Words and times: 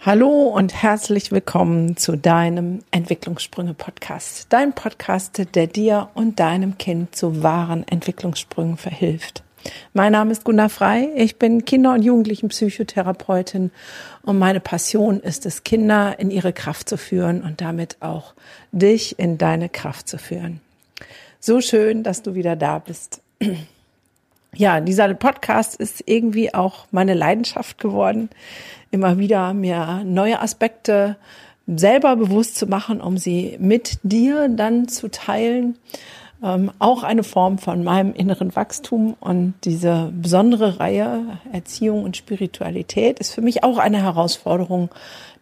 Hallo 0.00 0.44
und 0.44 0.80
herzlich 0.80 1.32
willkommen 1.32 1.96
zu 1.96 2.16
deinem 2.16 2.84
Entwicklungssprünge-Podcast. 2.92 4.46
Dein 4.48 4.72
Podcast, 4.72 5.42
der 5.56 5.66
dir 5.66 6.08
und 6.14 6.38
deinem 6.38 6.78
Kind 6.78 7.16
zu 7.16 7.42
wahren 7.42 7.84
Entwicklungssprüngen 7.88 8.76
verhilft. 8.76 9.42
Mein 9.94 10.12
Name 10.12 10.30
ist 10.30 10.44
Gunnar 10.44 10.68
Frei. 10.68 11.08
Ich 11.16 11.36
bin 11.40 11.64
Kinder- 11.64 11.94
und 11.94 12.02
Jugendlichenpsychotherapeutin 12.02 13.72
und 14.22 14.38
meine 14.38 14.60
Passion 14.60 15.18
ist 15.18 15.44
es, 15.46 15.64
Kinder 15.64 16.16
in 16.20 16.30
ihre 16.30 16.52
Kraft 16.52 16.88
zu 16.88 16.96
führen 16.96 17.42
und 17.42 17.60
damit 17.60 17.96
auch 17.98 18.34
dich 18.70 19.18
in 19.18 19.36
deine 19.36 19.68
Kraft 19.68 20.08
zu 20.08 20.16
führen. 20.16 20.60
So 21.40 21.60
schön, 21.60 22.04
dass 22.04 22.22
du 22.22 22.36
wieder 22.36 22.54
da 22.54 22.78
bist. 22.78 23.20
Ja, 24.58 24.80
dieser 24.80 25.14
Podcast 25.14 25.76
ist 25.76 26.02
irgendwie 26.06 26.52
auch 26.52 26.88
meine 26.90 27.14
Leidenschaft 27.14 27.78
geworden 27.78 28.28
immer 28.90 29.16
wieder 29.16 29.54
mir 29.54 30.02
neue 30.04 30.42
Aspekte 30.42 31.16
selber 31.68 32.16
bewusst 32.16 32.56
zu 32.56 32.66
machen, 32.66 33.00
um 33.00 33.18
sie 33.18 33.56
mit 33.60 34.00
dir 34.02 34.48
dann 34.48 34.88
zu 34.88 35.12
teilen. 35.12 35.78
Ähm, 36.42 36.70
auch 36.78 37.02
eine 37.02 37.24
Form 37.24 37.58
von 37.58 37.82
meinem 37.82 38.14
inneren 38.14 38.54
Wachstum 38.54 39.16
und 39.18 39.54
diese 39.64 40.12
besondere 40.14 40.78
Reihe 40.78 41.38
Erziehung 41.52 42.04
und 42.04 42.16
Spiritualität 42.16 43.18
ist 43.18 43.34
für 43.34 43.40
mich 43.40 43.64
auch 43.64 43.78
eine 43.78 44.00
Herausforderung, 44.00 44.88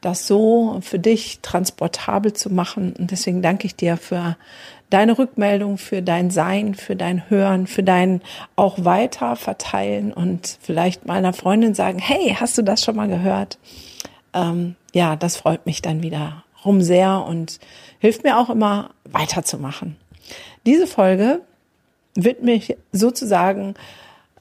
das 0.01 0.27
so 0.27 0.79
für 0.81 0.99
dich 0.99 1.41
transportabel 1.43 2.33
zu 2.33 2.49
machen. 2.49 2.95
Und 2.99 3.11
deswegen 3.11 3.43
danke 3.43 3.67
ich 3.67 3.77
dir 3.77 3.99
für 3.99 4.37
deine 4.89 5.19
Rückmeldung, 5.19 5.77
für 5.77 6.01
dein 6.01 6.31
Sein, 6.31 6.75
für 6.75 6.97
dein 6.97 7.29
Hören, 7.29 7.67
für 7.67 7.83
dein 7.83 8.23
auch 8.55 8.85
weiter 8.85 9.37
verteilen 9.37 10.13
und 10.13 10.59
vielleicht 10.63 11.07
meiner 11.07 11.35
Freundin 11.35 11.75
sagen, 11.75 11.99
hey, 11.99 12.37
hast 12.39 12.57
du 12.57 12.63
das 12.63 12.83
schon 12.83 12.97
mal 12.97 13.09
gehört? 13.09 13.59
Ähm, 14.33 14.77
ja, 14.95 15.17
das 15.17 15.37
freut 15.37 15.67
mich 15.67 15.83
dann 15.83 16.03
wiederum 16.03 16.81
sehr 16.81 17.25
und 17.27 17.59
hilft 17.99 18.23
mir 18.23 18.39
auch 18.39 18.49
immer 18.49 18.91
weiterzumachen. 19.05 19.97
Diese 20.65 20.87
Folge 20.87 21.41
wird 22.15 22.43
mich 22.43 22.77
sozusagen 22.93 23.75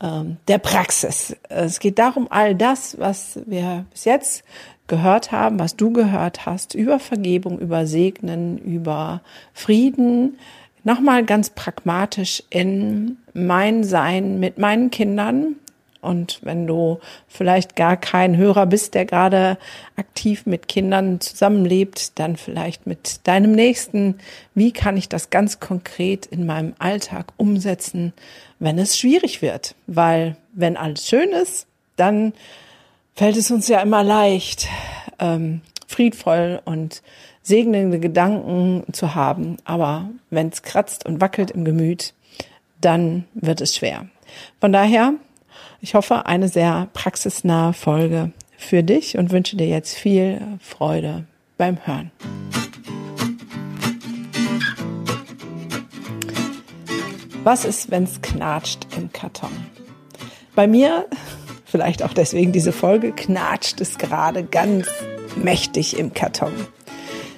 ähm, 0.02 0.38
der 0.48 0.58
Praxis. 0.58 1.36
Es 1.50 1.80
geht 1.80 2.00
darum, 2.00 2.28
all 2.30 2.56
das, 2.56 2.98
was 3.00 3.40
wir 3.46 3.86
bis 3.92 4.06
jetzt 4.06 4.44
gehört 4.88 5.32
haben, 5.32 5.60
was 5.60 5.76
du 5.76 5.92
gehört 5.92 6.46
hast, 6.46 6.76
über 6.76 7.00
Vergebung, 7.00 7.60
über 7.60 7.88
Segnen, 7.88 8.58
über 8.58 9.22
Frieden, 9.54 10.38
nochmal 10.84 11.26
ganz 11.26 11.50
pragmatisch 11.50 12.44
in 12.50 13.18
mein 13.34 13.84
Sein 13.84 14.40
mit 14.40 14.58
meinen 14.58 14.92
Kindern. 14.92 15.56
Und 16.06 16.40
wenn 16.44 16.68
du 16.68 17.00
vielleicht 17.28 17.76
gar 17.76 17.98
kein 17.98 18.38
Hörer 18.38 18.66
bist, 18.68 18.94
der 18.94 19.06
gerade 19.06 19.58
aktiv 19.96 20.46
mit 20.46 20.68
Kindern 20.68 21.20
zusammenlebt, 21.20 22.18
dann 22.20 22.38
vielleicht 22.38 22.88
mit 22.88 23.28
deinem 23.28 23.52
Nächsten. 23.52 24.20
Wie 24.54 24.72
kann 24.72 24.96
ich 24.96 25.10
das 25.10 25.30
ganz 25.30 25.60
konkret 25.60 26.26
in 26.26 26.46
meinem 26.46 26.76
Alltag 26.80 27.34
umsetzen, 27.38 28.14
wenn 28.60 28.78
es 28.78 28.98
schwierig 28.98 29.42
wird? 29.42 29.76
Weil 29.88 30.38
wenn 30.54 30.78
alles 30.78 31.08
schön 31.08 31.30
ist, 31.30 31.68
dann 31.96 32.34
fällt 33.16 33.38
es 33.38 33.52
uns 33.52 33.68
ja 33.68 33.82
immer 33.82 34.04
leicht, 34.04 34.68
ähm, 35.20 35.62
friedvoll 35.88 36.62
und 36.66 37.02
segnende 37.42 38.00
Gedanken 38.00 38.84
zu 38.92 39.16
haben. 39.16 39.58
Aber 39.66 40.10
wenn 40.30 40.50
es 40.50 40.64
kratzt 40.64 41.06
und 41.06 41.22
wackelt 41.22 41.52
im 41.52 41.64
Gemüt, 41.64 42.14
dann 42.82 43.26
wird 43.34 43.62
es 43.62 43.76
schwer. 43.76 44.08
Von 44.60 44.74
daher, 44.74 45.14
ich 45.86 45.94
hoffe, 45.94 46.26
eine 46.26 46.50
sehr 46.50 46.88
praxisnahe 46.94 47.72
Folge 47.72 48.32
für 48.58 48.82
dich 48.82 49.20
und 49.20 49.32
wünsche 49.32 49.56
dir 49.56 49.68
jetzt 49.68 49.94
viel 49.94 50.42
Freude 50.60 51.26
beim 51.60 51.78
Hören. 51.86 52.10
Was 57.44 57.66
ist, 57.66 57.92
wenn 57.92 58.06
es 58.06 58.20
knatscht 58.24 58.88
im 58.98 59.12
Karton? 59.12 59.52
Bei 60.56 60.66
mir 60.66 61.06
vielleicht 61.66 62.02
auch 62.02 62.14
deswegen 62.14 62.52
diese 62.52 62.72
Folge, 62.72 63.12
knatscht 63.12 63.80
es 63.80 64.00
gerade 64.00 64.44
ganz 64.44 64.88
mächtig 65.36 66.00
im 66.00 66.16
Karton. 66.16 66.54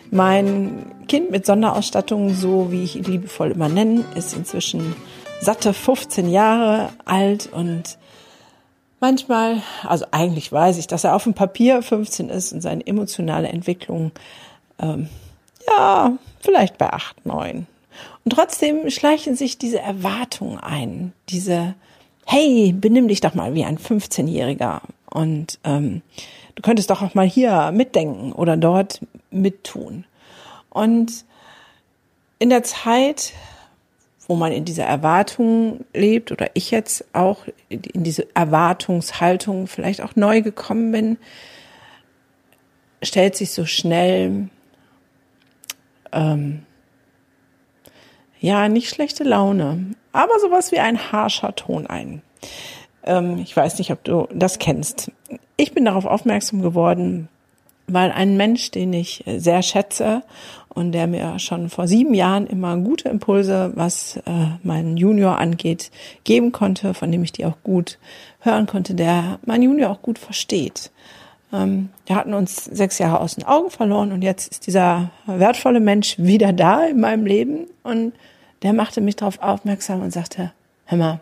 Mein 0.09 0.93
Kind 1.09 1.31
mit 1.31 1.45
Sonderausstattung, 1.45 2.33
so 2.33 2.71
wie 2.71 2.85
ich 2.85 2.95
ihn 2.95 3.03
liebevoll 3.03 3.51
immer 3.51 3.67
nenne, 3.67 4.05
ist 4.15 4.33
inzwischen 4.33 4.95
satte 5.41 5.73
15 5.73 6.29
Jahre 6.29 6.91
alt 7.03 7.49
und 7.51 7.97
manchmal, 8.99 9.61
also 9.83 10.05
eigentlich 10.11 10.51
weiß 10.51 10.77
ich, 10.77 10.87
dass 10.87 11.03
er 11.03 11.15
auf 11.15 11.23
dem 11.23 11.33
Papier 11.33 11.81
15 11.81 12.29
ist 12.29 12.53
und 12.53 12.61
seine 12.61 12.85
emotionale 12.85 13.49
Entwicklung, 13.49 14.11
ähm, 14.79 15.09
ja, 15.67 16.17
vielleicht 16.39 16.77
bei 16.77 16.91
8, 16.91 17.25
9. 17.25 17.67
Und 18.25 18.31
trotzdem 18.31 18.89
schleichen 18.89 19.35
sich 19.35 19.57
diese 19.57 19.79
Erwartungen 19.79 20.59
ein, 20.59 21.13
diese 21.29 21.75
hey, 22.25 22.73
benimm 22.73 23.07
dich 23.07 23.21
doch 23.21 23.33
mal 23.33 23.53
wie 23.53 23.63
ein 23.63 23.77
15-Jähriger 23.77 24.81
und 25.09 25.59
ähm, 25.63 26.01
du 26.55 26.61
könntest 26.61 26.89
doch 26.89 27.01
auch 27.01 27.13
mal 27.15 27.25
hier 27.25 27.71
mitdenken 27.71 28.33
oder 28.33 28.57
dort 28.57 28.99
mittun. 29.31 30.03
Und 30.69 31.23
in 32.37 32.49
der 32.49 32.63
Zeit, 32.63 33.31
wo 34.27 34.35
man 34.35 34.51
in 34.51 34.65
dieser 34.65 34.83
Erwartung 34.83 35.85
lebt 35.93 36.31
oder 36.31 36.47
ich 36.53 36.71
jetzt 36.71 37.05
auch 37.13 37.45
in 37.69 38.03
diese 38.03 38.27
Erwartungshaltung 38.35 39.67
vielleicht 39.67 40.01
auch 40.01 40.15
neu 40.15 40.41
gekommen 40.41 40.91
bin, 40.91 41.17
stellt 43.01 43.35
sich 43.35 43.51
so 43.51 43.65
schnell 43.65 44.49
ähm, 46.11 46.63
ja 48.39 48.67
nicht 48.69 48.89
schlechte 48.89 49.23
Laune, 49.23 49.91
aber 50.11 50.39
sowas 50.39 50.71
wie 50.71 50.79
ein 50.79 51.11
harscher 51.11 51.55
Ton 51.55 51.87
ein. 51.87 52.21
Ähm, 53.03 53.39
ich 53.39 53.55
weiß 53.55 53.77
nicht, 53.77 53.91
ob 53.91 54.03
du 54.03 54.27
das 54.33 54.59
kennst. 54.59 55.11
Ich 55.55 55.73
bin 55.73 55.85
darauf 55.85 56.05
aufmerksam 56.05 56.61
geworden, 56.61 57.29
weil 57.87 58.11
ein 58.11 58.35
Mensch, 58.35 58.71
den 58.71 58.93
ich 58.93 59.23
sehr 59.25 59.63
schätze 59.63 60.23
und 60.77 60.91
der 60.91 61.07
mir 61.07 61.39
schon 61.39 61.69
vor 61.69 61.87
sieben 61.87 62.13
Jahren 62.13 62.45
immer 62.45 62.77
gute 62.77 63.09
Impulse, 63.09 63.71
was 63.73 64.17
äh, 64.17 64.21
meinen 64.61 64.95
Junior 64.95 65.39
angeht, 65.39 65.89
geben 66.23 66.51
konnte, 66.51 66.93
von 66.93 67.11
dem 67.11 67.23
ich 67.23 67.31
die 67.31 67.45
auch 67.45 67.57
gut 67.63 67.97
hören 68.41 68.67
konnte, 68.67 68.93
der 68.93 69.39
mein 69.43 69.63
Junior 69.63 69.89
auch 69.89 70.03
gut 70.03 70.19
versteht. 70.19 70.91
Ähm, 71.51 71.89
wir 72.05 72.15
hatten 72.15 72.35
uns 72.35 72.63
sechs 72.65 72.99
Jahre 72.99 73.21
aus 73.21 73.35
den 73.35 73.43
Augen 73.45 73.71
verloren 73.71 74.11
und 74.11 74.21
jetzt 74.21 74.51
ist 74.51 74.67
dieser 74.67 75.09
wertvolle 75.25 75.79
Mensch 75.79 76.19
wieder 76.19 76.53
da 76.53 76.85
in 76.85 76.99
meinem 76.99 77.25
Leben 77.25 77.65
und 77.81 78.13
der 78.61 78.73
machte 78.73 79.01
mich 79.01 79.15
darauf 79.15 79.41
aufmerksam 79.41 80.03
und 80.03 80.13
sagte, 80.13 80.51
hör 80.85 80.97
mal, 80.99 81.19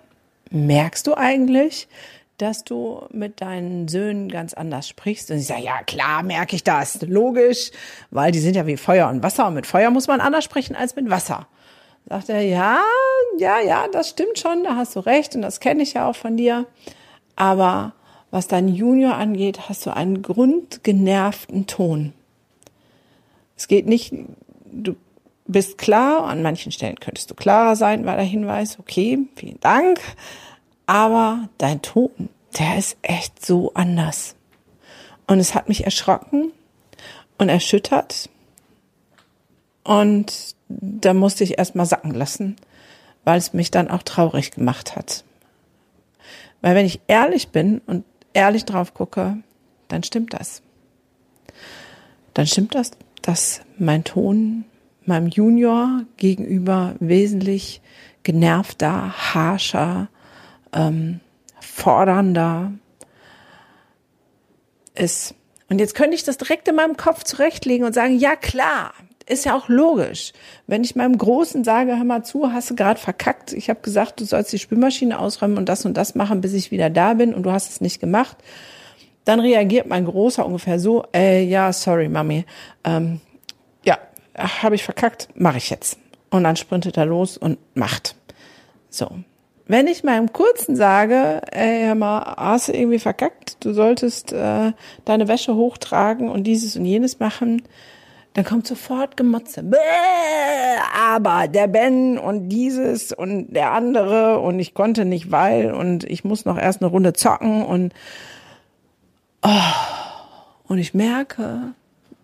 merkst 0.51 1.07
du 1.07 1.15
eigentlich, 1.15 1.87
dass 2.37 2.63
du 2.63 3.03
mit 3.11 3.41
deinen 3.41 3.87
Söhnen 3.87 4.29
ganz 4.29 4.53
anders 4.53 4.87
sprichst? 4.87 5.31
Und 5.31 5.37
ich 5.37 5.47
sage, 5.47 5.63
ja 5.63 5.83
klar, 5.83 6.23
merke 6.23 6.55
ich 6.55 6.63
das, 6.63 7.01
logisch, 7.01 7.71
weil 8.11 8.31
die 8.31 8.39
sind 8.39 8.55
ja 8.55 8.67
wie 8.67 8.77
Feuer 8.77 9.09
und 9.09 9.23
Wasser 9.23 9.47
und 9.47 9.53
mit 9.53 9.65
Feuer 9.65 9.89
muss 9.91 10.07
man 10.07 10.21
anders 10.21 10.43
sprechen 10.43 10.75
als 10.75 10.95
mit 10.95 11.09
Wasser. 11.09 11.47
Sagt 12.07 12.29
er, 12.29 12.41
ja, 12.41 12.79
ja, 13.37 13.59
ja, 13.59 13.87
das 13.87 14.09
stimmt 14.09 14.37
schon, 14.37 14.63
da 14.63 14.75
hast 14.75 14.95
du 14.95 14.99
recht 14.99 15.35
und 15.35 15.41
das 15.41 15.59
kenne 15.59 15.83
ich 15.83 15.93
ja 15.93 16.07
auch 16.07 16.15
von 16.15 16.37
dir. 16.37 16.67
Aber 17.35 17.93
was 18.31 18.47
dein 18.47 18.67
Junior 18.67 19.15
angeht, 19.15 19.69
hast 19.69 19.85
du 19.85 19.95
einen 19.95 20.21
grundgenervten 20.21 21.67
Ton. 21.67 22.13
Es 23.57 23.67
geht 23.67 23.87
nicht, 23.87 24.13
du 24.71 24.95
bist 25.47 25.77
klar, 25.77 26.25
an 26.25 26.41
manchen 26.41 26.71
Stellen 26.71 26.99
könntest 26.99 27.31
du 27.31 27.35
klarer 27.35 27.75
sein, 27.75 28.05
war 28.05 28.15
der 28.15 28.25
Hinweis, 28.25 28.79
okay, 28.79 29.19
vielen 29.35 29.59
Dank, 29.59 29.99
aber 30.85 31.49
dein 31.57 31.81
Ton, 31.81 32.29
der 32.57 32.77
ist 32.77 32.97
echt 33.01 33.45
so 33.45 33.73
anders. 33.73 34.35
Und 35.27 35.39
es 35.39 35.55
hat 35.55 35.67
mich 35.67 35.85
erschrocken 35.85 36.51
und 37.37 37.49
erschüttert 37.49 38.29
und 39.83 40.55
da 40.67 41.13
musste 41.13 41.43
ich 41.43 41.57
erstmal 41.57 41.85
sacken 41.85 42.11
lassen, 42.11 42.55
weil 43.23 43.37
es 43.37 43.53
mich 43.53 43.71
dann 43.71 43.89
auch 43.89 44.03
traurig 44.03 44.51
gemacht 44.51 44.95
hat. 44.95 45.23
Weil 46.61 46.75
wenn 46.75 46.85
ich 46.85 47.01
ehrlich 47.07 47.49
bin 47.49 47.81
und 47.85 48.03
ehrlich 48.33 48.65
drauf 48.65 48.93
gucke, 48.93 49.37
dann 49.87 50.03
stimmt 50.03 50.33
das. 50.33 50.63
Dann 52.33 52.47
stimmt 52.47 52.75
das, 52.75 52.91
dass 53.21 53.61
mein 53.77 54.03
Ton 54.03 54.65
meinem 55.05 55.27
Junior 55.27 56.01
gegenüber 56.17 56.95
wesentlich 56.99 57.81
genervter, 58.23 59.13
harscher, 59.33 60.09
ähm, 60.73 61.19
fordernder 61.59 62.71
ist. 64.95 65.35
Und 65.69 65.79
jetzt 65.79 65.95
könnte 65.95 66.15
ich 66.15 66.23
das 66.23 66.37
direkt 66.37 66.67
in 66.67 66.75
meinem 66.75 66.97
Kopf 66.97 67.23
zurechtlegen 67.23 67.85
und 67.85 67.93
sagen, 67.93 68.17
ja 68.17 68.35
klar, 68.35 68.93
ist 69.27 69.45
ja 69.45 69.57
auch 69.57 69.67
logisch. 69.67 70.33
Wenn 70.67 70.83
ich 70.83 70.95
meinem 70.95 71.17
Großen 71.17 71.63
sage, 71.63 71.97
hör 71.97 72.03
mal 72.03 72.23
zu, 72.23 72.53
hast 72.53 72.69
du 72.69 72.75
gerade 72.75 72.99
verkackt, 72.99 73.53
ich 73.53 73.69
habe 73.69 73.81
gesagt, 73.81 74.19
du 74.19 74.25
sollst 74.25 74.53
die 74.53 74.59
Spülmaschine 74.59 75.17
ausräumen 75.17 75.57
und 75.57 75.67
das 75.67 75.85
und 75.85 75.95
das 75.97 76.15
machen, 76.15 76.41
bis 76.41 76.53
ich 76.53 76.71
wieder 76.71 76.89
da 76.89 77.15
bin 77.15 77.33
und 77.33 77.43
du 77.43 77.51
hast 77.51 77.71
es 77.71 77.81
nicht 77.81 77.99
gemacht, 77.99 78.37
dann 79.23 79.39
reagiert 79.39 79.87
mein 79.87 80.05
Großer 80.05 80.45
ungefähr 80.45 80.79
so, 80.79 81.05
äh, 81.13 81.43
ja, 81.43 81.73
sorry, 81.73 82.07
Mami, 82.07 82.45
ähm, 82.83 83.19
ja, 83.83 83.97
habe 84.37 84.75
ich 84.75 84.83
verkackt, 84.83 85.29
mache 85.33 85.57
ich 85.57 85.71
jetzt. 85.71 85.97
Und 86.29 86.43
dann 86.43 86.55
sprintet 86.55 86.97
er 86.97 87.05
los 87.05 87.37
und 87.37 87.57
macht. 87.75 88.15
So. 88.89 89.09
Wenn 89.67 89.87
ich 89.87 90.03
meinem 90.03 90.31
Kurzen 90.31 90.75
sage, 90.75 91.41
ey, 91.51 91.85
hör 91.85 91.95
mal, 91.95 92.35
hast 92.37 92.67
du 92.67 92.73
irgendwie 92.73 92.99
verkackt, 92.99 93.57
du 93.65 93.73
solltest 93.73 94.31
äh, 94.31 94.73
deine 95.05 95.27
Wäsche 95.27 95.55
hochtragen 95.55 96.29
und 96.29 96.43
dieses 96.43 96.75
und 96.75 96.85
jenes 96.85 97.19
machen, 97.19 97.63
dann 98.35 98.45
kommt 98.45 98.67
sofort 98.67 99.17
Gemotze. 99.17 99.63
Bäh, 99.63 99.77
aber 100.95 101.47
der 101.47 101.67
Ben 101.67 102.19
und 102.19 102.49
dieses 102.49 103.11
und 103.11 103.53
der 103.53 103.71
andere 103.71 104.39
und 104.39 104.59
ich 104.59 104.73
konnte 104.73 105.05
nicht, 105.05 105.31
weil 105.31 105.73
und 105.73 106.03
ich 106.03 106.23
muss 106.23 106.45
noch 106.45 106.57
erst 106.57 106.81
eine 106.81 106.91
Runde 106.91 107.13
zocken 107.13 107.63
und 107.63 107.93
oh, 109.41 109.49
und 110.67 110.77
ich 110.77 110.93
merke 110.93 111.73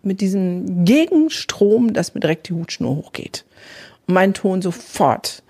mit 0.02 0.20
diesem 0.20 0.84
Gegenstrom, 0.84 1.92
dass 1.92 2.14
mir 2.14 2.20
direkt 2.20 2.48
die 2.48 2.54
Hutschnur 2.54 2.96
hochgeht. 2.96 3.44
Und 4.06 4.14
mein 4.14 4.34
Ton 4.34 4.62
sofort 4.62 5.42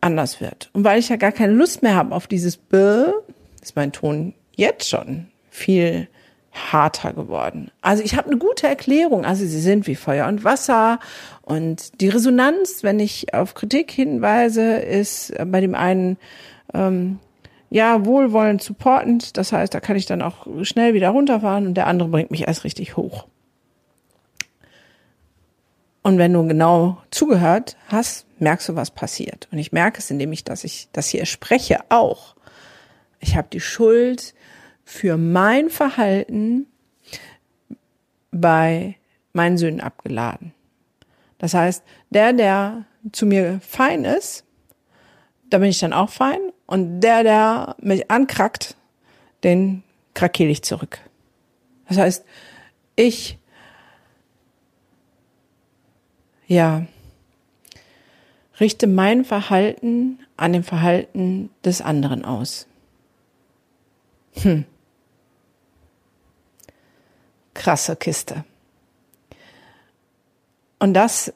anders 0.00 0.40
wird. 0.40 0.70
Und 0.72 0.84
weil 0.84 0.98
ich 0.98 1.08
ja 1.08 1.16
gar 1.16 1.32
keine 1.32 1.52
Lust 1.52 1.82
mehr 1.82 1.94
habe 1.94 2.14
auf 2.14 2.26
dieses 2.26 2.56
Bäh, 2.56 3.06
ist 3.60 3.76
mein 3.76 3.92
Ton 3.92 4.34
jetzt 4.56 4.88
schon 4.88 5.28
viel 5.50 6.08
harter 6.52 7.12
geworden. 7.12 7.70
Also 7.80 8.02
ich 8.02 8.16
habe 8.16 8.28
eine 8.28 8.38
gute 8.38 8.66
Erklärung. 8.66 9.24
Also 9.24 9.46
sie 9.46 9.60
sind 9.60 9.86
wie 9.86 9.94
Feuer 9.94 10.26
und 10.26 10.44
Wasser 10.44 10.98
und 11.42 12.00
die 12.00 12.08
Resonanz, 12.08 12.82
wenn 12.82 12.98
ich 12.98 13.34
auf 13.34 13.54
Kritik 13.54 13.90
hinweise, 13.90 14.76
ist 14.76 15.32
bei 15.46 15.60
dem 15.60 15.74
einen 15.74 16.16
ähm, 16.74 17.18
ja 17.70 18.04
wohlwollend 18.04 18.62
supportend. 18.62 19.36
Das 19.36 19.52
heißt, 19.52 19.72
da 19.72 19.80
kann 19.80 19.96
ich 19.96 20.06
dann 20.06 20.22
auch 20.22 20.46
schnell 20.62 20.94
wieder 20.94 21.10
runterfahren 21.10 21.66
und 21.66 21.74
der 21.74 21.86
andere 21.86 22.08
bringt 22.08 22.30
mich 22.30 22.46
erst 22.48 22.64
richtig 22.64 22.96
hoch. 22.96 23.26
Und 26.02 26.18
wenn 26.18 26.32
du 26.32 26.46
genau 26.46 27.02
zugehört 27.10 27.76
hast, 27.88 28.26
merkst 28.38 28.70
du, 28.70 28.76
was 28.76 28.90
passiert. 28.90 29.48
Und 29.52 29.58
ich 29.58 29.72
merke 29.72 29.98
es, 29.98 30.10
indem 30.10 30.32
ich, 30.32 30.44
dass 30.44 30.64
ich 30.64 30.88
das 30.92 31.08
hier 31.08 31.26
spreche, 31.26 31.80
auch. 31.90 32.34
Ich 33.18 33.36
habe 33.36 33.48
die 33.52 33.60
Schuld 33.60 34.34
für 34.84 35.16
mein 35.18 35.68
Verhalten 35.68 36.66
bei 38.30 38.96
meinen 39.32 39.58
Söhnen 39.58 39.80
abgeladen. 39.80 40.54
Das 41.38 41.54
heißt, 41.54 41.82
der, 42.10 42.32
der 42.32 42.86
zu 43.12 43.26
mir 43.26 43.60
fein 43.66 44.04
ist, 44.04 44.44
da 45.48 45.58
bin 45.58 45.68
ich 45.68 45.80
dann 45.80 45.92
auch 45.92 46.10
fein. 46.10 46.40
Und 46.66 47.00
der, 47.00 47.22
der 47.24 47.76
mich 47.80 48.10
ankrackt, 48.10 48.76
den 49.42 49.82
krakeele 50.14 50.50
ich 50.50 50.62
zurück. 50.62 50.98
Das 51.88 51.98
heißt, 51.98 52.24
ich, 52.94 53.38
ja, 56.50 56.86
richte 58.58 58.86
mein 58.86 59.24
Verhalten 59.24 60.18
an 60.36 60.52
dem 60.52 60.64
Verhalten 60.64 61.50
des 61.64 61.80
anderen 61.80 62.24
aus. 62.24 62.66
Hm 64.34 64.64
krasse 67.60 67.94
Kiste. 67.94 68.44
Und 70.78 70.94
das 70.94 71.32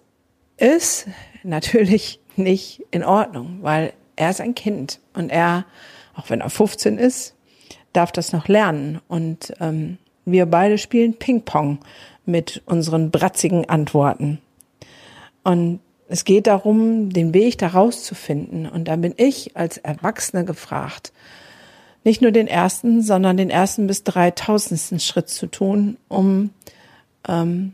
ist 0.56 1.06
natürlich 1.42 2.18
nicht 2.36 2.82
in 2.90 3.04
Ordnung, 3.04 3.58
weil 3.60 3.92
er 4.16 4.30
ist 4.30 4.40
ein 4.40 4.54
Kind 4.54 5.00
und 5.12 5.28
er, 5.30 5.66
auch 6.14 6.30
wenn 6.30 6.40
er 6.40 6.48
15 6.48 6.96
ist, 6.96 7.34
darf 7.92 8.10
das 8.10 8.32
noch 8.32 8.48
lernen. 8.48 9.00
Und 9.06 9.52
ähm, 9.60 9.98
wir 10.24 10.46
beide 10.46 10.78
spielen 10.78 11.14
Ping-Pong 11.14 11.78
mit 12.24 12.62
unseren 12.64 13.10
bratzigen 13.10 13.68
Antworten. 13.68 14.40
Und 15.44 15.80
es 16.08 16.24
geht 16.24 16.46
darum, 16.46 17.10
den 17.10 17.32
Weg 17.32 17.58
da 17.58 17.68
rauszufinden. 17.68 18.68
Und 18.68 18.88
da 18.88 18.96
bin 18.96 19.14
ich 19.16 19.56
als 19.56 19.78
Erwachsene 19.78 20.44
gefragt, 20.44 21.12
nicht 22.02 22.20
nur 22.20 22.32
den 22.32 22.48
ersten, 22.48 23.02
sondern 23.02 23.36
den 23.36 23.50
ersten 23.50 23.86
bis 23.86 24.04
dreitausendsten 24.04 25.00
Schritt 25.00 25.30
zu 25.30 25.46
tun, 25.46 25.96
um 26.08 26.50
ähm, 27.26 27.72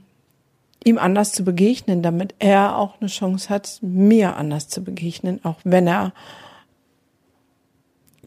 ihm 0.84 0.98
anders 0.98 1.32
zu 1.32 1.44
begegnen, 1.44 2.02
damit 2.02 2.34
er 2.38 2.76
auch 2.76 3.00
eine 3.00 3.08
Chance 3.08 3.48
hat, 3.48 3.78
mir 3.82 4.36
anders 4.36 4.68
zu 4.68 4.82
begegnen, 4.82 5.40
auch 5.44 5.58
wenn 5.64 5.86
er 5.86 6.12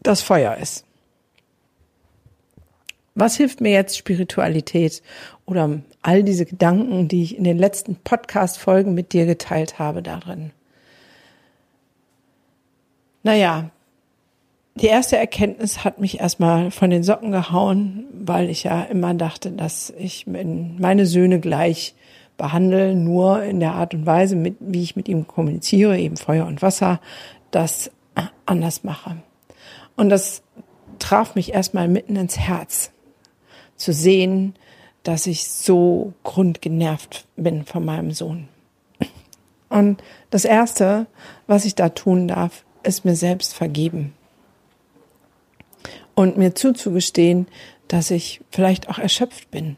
das 0.02 0.20
Feuer 0.20 0.56
ist. 0.56 0.84
Was 3.14 3.36
hilft 3.36 3.60
mir 3.60 3.72
jetzt 3.72 3.96
Spiritualität 3.96 5.02
oder 5.46 5.80
all 6.02 6.22
diese 6.22 6.46
Gedanken, 6.46 7.08
die 7.08 7.22
ich 7.22 7.36
in 7.36 7.44
den 7.44 7.58
letzten 7.58 7.96
Podcast-Folgen 7.96 8.94
mit 8.94 9.12
dir 9.12 9.26
geteilt 9.26 9.78
habe 9.78 10.02
darin? 10.02 10.52
Naja, 13.22 13.70
die 14.76 14.86
erste 14.86 15.16
Erkenntnis 15.16 15.84
hat 15.84 16.00
mich 16.00 16.20
erstmal 16.20 16.70
von 16.70 16.90
den 16.90 17.04
Socken 17.04 17.30
gehauen, 17.30 18.06
weil 18.12 18.50
ich 18.50 18.64
ja 18.64 18.82
immer 18.82 19.14
dachte, 19.14 19.52
dass 19.52 19.92
ich 19.96 20.26
meine 20.26 21.06
Söhne 21.06 21.38
gleich 21.38 21.94
behandle, 22.36 22.94
nur 22.94 23.42
in 23.44 23.60
der 23.60 23.74
Art 23.74 23.94
und 23.94 24.04
Weise, 24.04 24.34
mit, 24.34 24.56
wie 24.58 24.82
ich 24.82 24.96
mit 24.96 25.08
ihm 25.08 25.28
kommuniziere, 25.28 25.98
eben 25.98 26.16
Feuer 26.16 26.46
und 26.46 26.62
Wasser, 26.62 27.00
das 27.52 27.92
anders 28.46 28.82
mache. 28.82 29.16
Und 29.96 30.08
das 30.08 30.42
traf 30.98 31.36
mich 31.36 31.54
erstmal 31.54 31.86
mitten 31.86 32.16
ins 32.16 32.38
Herz, 32.38 32.90
zu 33.76 33.92
sehen, 33.92 34.54
dass 35.04 35.26
ich 35.26 35.48
so 35.48 36.12
grundgenervt 36.24 37.26
bin 37.36 37.64
von 37.64 37.84
meinem 37.84 38.10
Sohn. 38.10 38.48
Und 39.68 40.02
das 40.30 40.44
Erste, 40.44 41.06
was 41.46 41.64
ich 41.64 41.74
da 41.74 41.90
tun 41.90 42.28
darf, 42.28 42.64
ist 42.82 43.04
mir 43.04 43.16
selbst 43.16 43.54
vergeben 43.54 44.12
und 46.14 46.36
mir 46.36 46.54
zuzugestehen, 46.54 47.46
dass 47.88 48.10
ich 48.10 48.40
vielleicht 48.50 48.88
auch 48.88 48.98
erschöpft 48.98 49.50
bin 49.50 49.76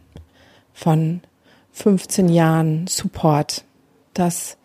von 0.72 1.20
15 1.72 2.28
Jahren 2.28 2.86
Support, 2.86 3.64
dass 4.14 4.56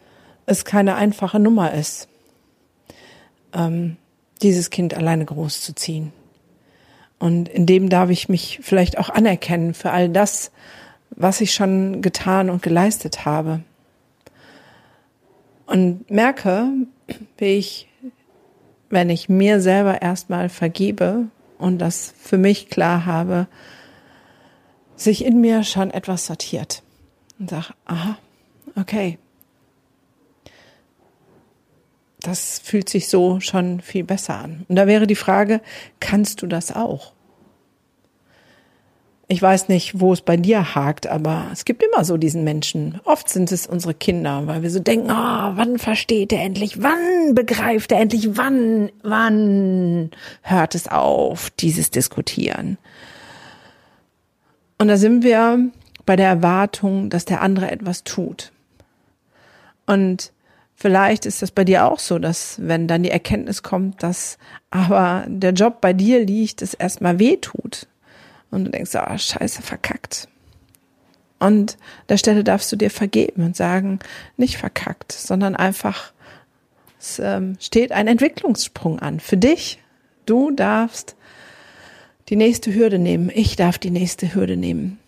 es 0.45 0.65
keine 0.65 0.95
einfache 0.95 1.39
Nummer 1.39 1.73
ist, 1.73 2.07
ähm, 3.53 3.97
dieses 4.41 4.69
Kind 4.69 4.93
alleine 4.93 5.25
großzuziehen. 5.25 6.13
Und 7.21 7.49
in 7.49 7.67
dem 7.67 7.87
darf 7.87 8.09
ich 8.09 8.29
mich 8.29 8.59
vielleicht 8.63 8.97
auch 8.97 9.11
anerkennen 9.11 9.75
für 9.75 9.91
all 9.91 10.09
das, 10.09 10.51
was 11.11 11.39
ich 11.39 11.53
schon 11.53 12.01
getan 12.01 12.49
und 12.49 12.63
geleistet 12.63 13.25
habe. 13.25 13.61
Und 15.67 16.09
merke, 16.09 16.65
wie 17.37 17.59
ich, 17.59 17.87
wenn 18.89 19.11
ich 19.11 19.29
mir 19.29 19.61
selber 19.61 20.01
erstmal 20.01 20.49
vergebe 20.49 21.27
und 21.59 21.77
das 21.77 22.11
für 22.19 22.39
mich 22.39 22.71
klar 22.71 23.05
habe, 23.05 23.45
sich 24.95 25.23
in 25.23 25.41
mir 25.41 25.63
schon 25.63 25.91
etwas 25.91 26.25
sortiert 26.25 26.81
und 27.37 27.51
sage, 27.51 27.67
aha, 27.85 28.17
okay. 28.75 29.19
Das 32.21 32.59
fühlt 32.63 32.89
sich 32.89 33.09
so 33.09 33.39
schon 33.39 33.81
viel 33.81 34.03
besser 34.03 34.35
an. 34.35 34.65
Und 34.67 34.75
da 34.75 34.87
wäre 34.87 35.07
die 35.07 35.15
Frage, 35.15 35.61
kannst 35.99 36.41
du 36.41 36.47
das 36.47 36.71
auch? 36.71 37.13
Ich 39.27 39.41
weiß 39.41 39.69
nicht, 39.69 40.01
wo 40.01 40.11
es 40.11 40.21
bei 40.21 40.35
dir 40.35 40.75
hakt, 40.75 41.07
aber 41.07 41.47
es 41.53 41.63
gibt 41.63 41.81
immer 41.81 42.03
so 42.03 42.17
diesen 42.17 42.43
Menschen. 42.43 42.99
Oft 43.05 43.29
sind 43.29 43.51
es 43.53 43.65
unsere 43.65 43.93
Kinder, 43.93 44.45
weil 44.45 44.61
wir 44.61 44.69
so 44.69 44.79
denken, 44.79 45.09
oh, 45.09 45.13
wann 45.13 45.79
versteht 45.79 46.33
er 46.33 46.41
endlich? 46.41 46.83
Wann 46.83 47.33
begreift 47.33 47.93
er 47.93 48.01
endlich? 48.01 48.35
Wann, 48.35 48.91
wann 49.03 50.11
hört 50.41 50.75
es 50.75 50.89
auf, 50.89 51.49
dieses 51.49 51.91
Diskutieren? 51.91 52.77
Und 54.77 54.89
da 54.89 54.97
sind 54.97 55.23
wir 55.23 55.69
bei 56.05 56.17
der 56.17 56.27
Erwartung, 56.27 57.09
dass 57.09 57.23
der 57.23 57.41
andere 57.41 57.71
etwas 57.71 58.03
tut. 58.03 58.51
Und 59.85 60.33
vielleicht 60.81 61.27
ist 61.27 61.43
das 61.43 61.51
bei 61.51 61.63
dir 61.63 61.85
auch 61.85 61.99
so, 61.99 62.17
dass 62.17 62.55
wenn 62.59 62.87
dann 62.87 63.03
die 63.03 63.11
Erkenntnis 63.11 63.61
kommt, 63.61 64.01
dass 64.01 64.39
aber 64.71 65.25
der 65.27 65.53
Job 65.53 65.79
bei 65.79 65.93
dir 65.93 66.25
liegt, 66.25 66.61
es 66.61 66.73
erstmal 66.73 67.19
weh 67.19 67.37
tut 67.37 67.87
und 68.49 68.65
du 68.65 68.71
denkst, 68.71 68.95
ah, 68.95 69.11
oh, 69.13 69.17
scheiße, 69.17 69.61
verkackt. 69.61 70.27
Und 71.39 71.77
der 72.09 72.17
Stelle 72.17 72.43
darfst 72.43 72.71
du 72.71 72.75
dir 72.75 72.89
vergeben 72.89 73.43
und 73.43 73.55
sagen, 73.55 73.99
nicht 74.37 74.57
verkackt, 74.57 75.11
sondern 75.11 75.55
einfach, 75.55 76.13
es 76.99 77.19
ähm, 77.19 77.57
steht 77.59 77.91
ein 77.91 78.07
Entwicklungssprung 78.07 78.99
an 78.99 79.19
für 79.19 79.37
dich. 79.37 79.79
Du 80.25 80.51
darfst 80.51 81.15
die 82.29 82.35
nächste 82.35 82.73
Hürde 82.73 82.97
nehmen. 82.99 83.31
Ich 83.33 83.55
darf 83.55 83.77
die 83.77 83.91
nächste 83.91 84.33
Hürde 84.33 84.57
nehmen. 84.57 84.99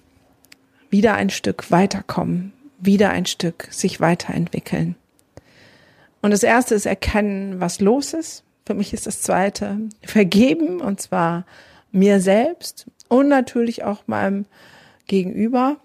Wieder 0.90 1.16
ein 1.16 1.30
Stück 1.30 1.72
weiterkommen, 1.72 2.54
wieder 2.80 3.10
ein 3.10 3.26
Stück 3.26 3.68
sich 3.72 4.00
weiterentwickeln. 4.00 4.96
Und 6.24 6.32
das 6.32 6.42
erste 6.42 6.74
ist 6.74 6.86
erkennen, 6.86 7.60
was 7.60 7.82
los 7.82 8.14
ist. 8.14 8.46
Für 8.66 8.74
mich 8.74 8.94
ist 8.94 9.08
das 9.08 9.22
zweite 9.22 9.78
vergeben 10.02 10.80
und 10.80 11.02
zwar 11.02 11.46
mir 11.92 12.22
selbst 12.22 12.86
und 13.10 13.28
natürlich 13.28 13.84
auch 13.84 14.08
meinem 14.08 14.46
Gegenüber. 15.06 15.76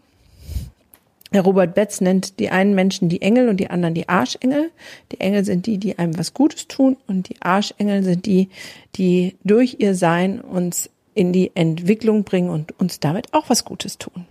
Herr 1.32 1.42
Robert 1.42 1.74
Betz 1.74 2.00
nennt 2.00 2.38
die 2.38 2.50
einen 2.50 2.76
Menschen 2.76 3.08
die 3.08 3.20
Engel 3.20 3.48
und 3.48 3.56
die 3.56 3.68
anderen 3.68 3.94
die 3.94 4.08
Arschengel. 4.08 4.70
Die 5.10 5.18
Engel 5.18 5.44
sind 5.44 5.66
die, 5.66 5.76
die 5.76 5.98
einem 5.98 6.16
was 6.16 6.34
Gutes 6.34 6.68
tun 6.68 6.96
und 7.08 7.28
die 7.28 7.42
Arschengel 7.42 8.04
sind 8.04 8.24
die, 8.24 8.48
die 8.94 9.36
durch 9.42 9.78
ihr 9.80 9.96
Sein 9.96 10.40
uns 10.40 10.88
in 11.14 11.32
die 11.32 11.50
Entwicklung 11.56 12.22
bringen 12.22 12.50
und 12.50 12.78
uns 12.78 13.00
damit 13.00 13.34
auch 13.34 13.50
was 13.50 13.64
Gutes 13.64 13.98
tun. 13.98 14.24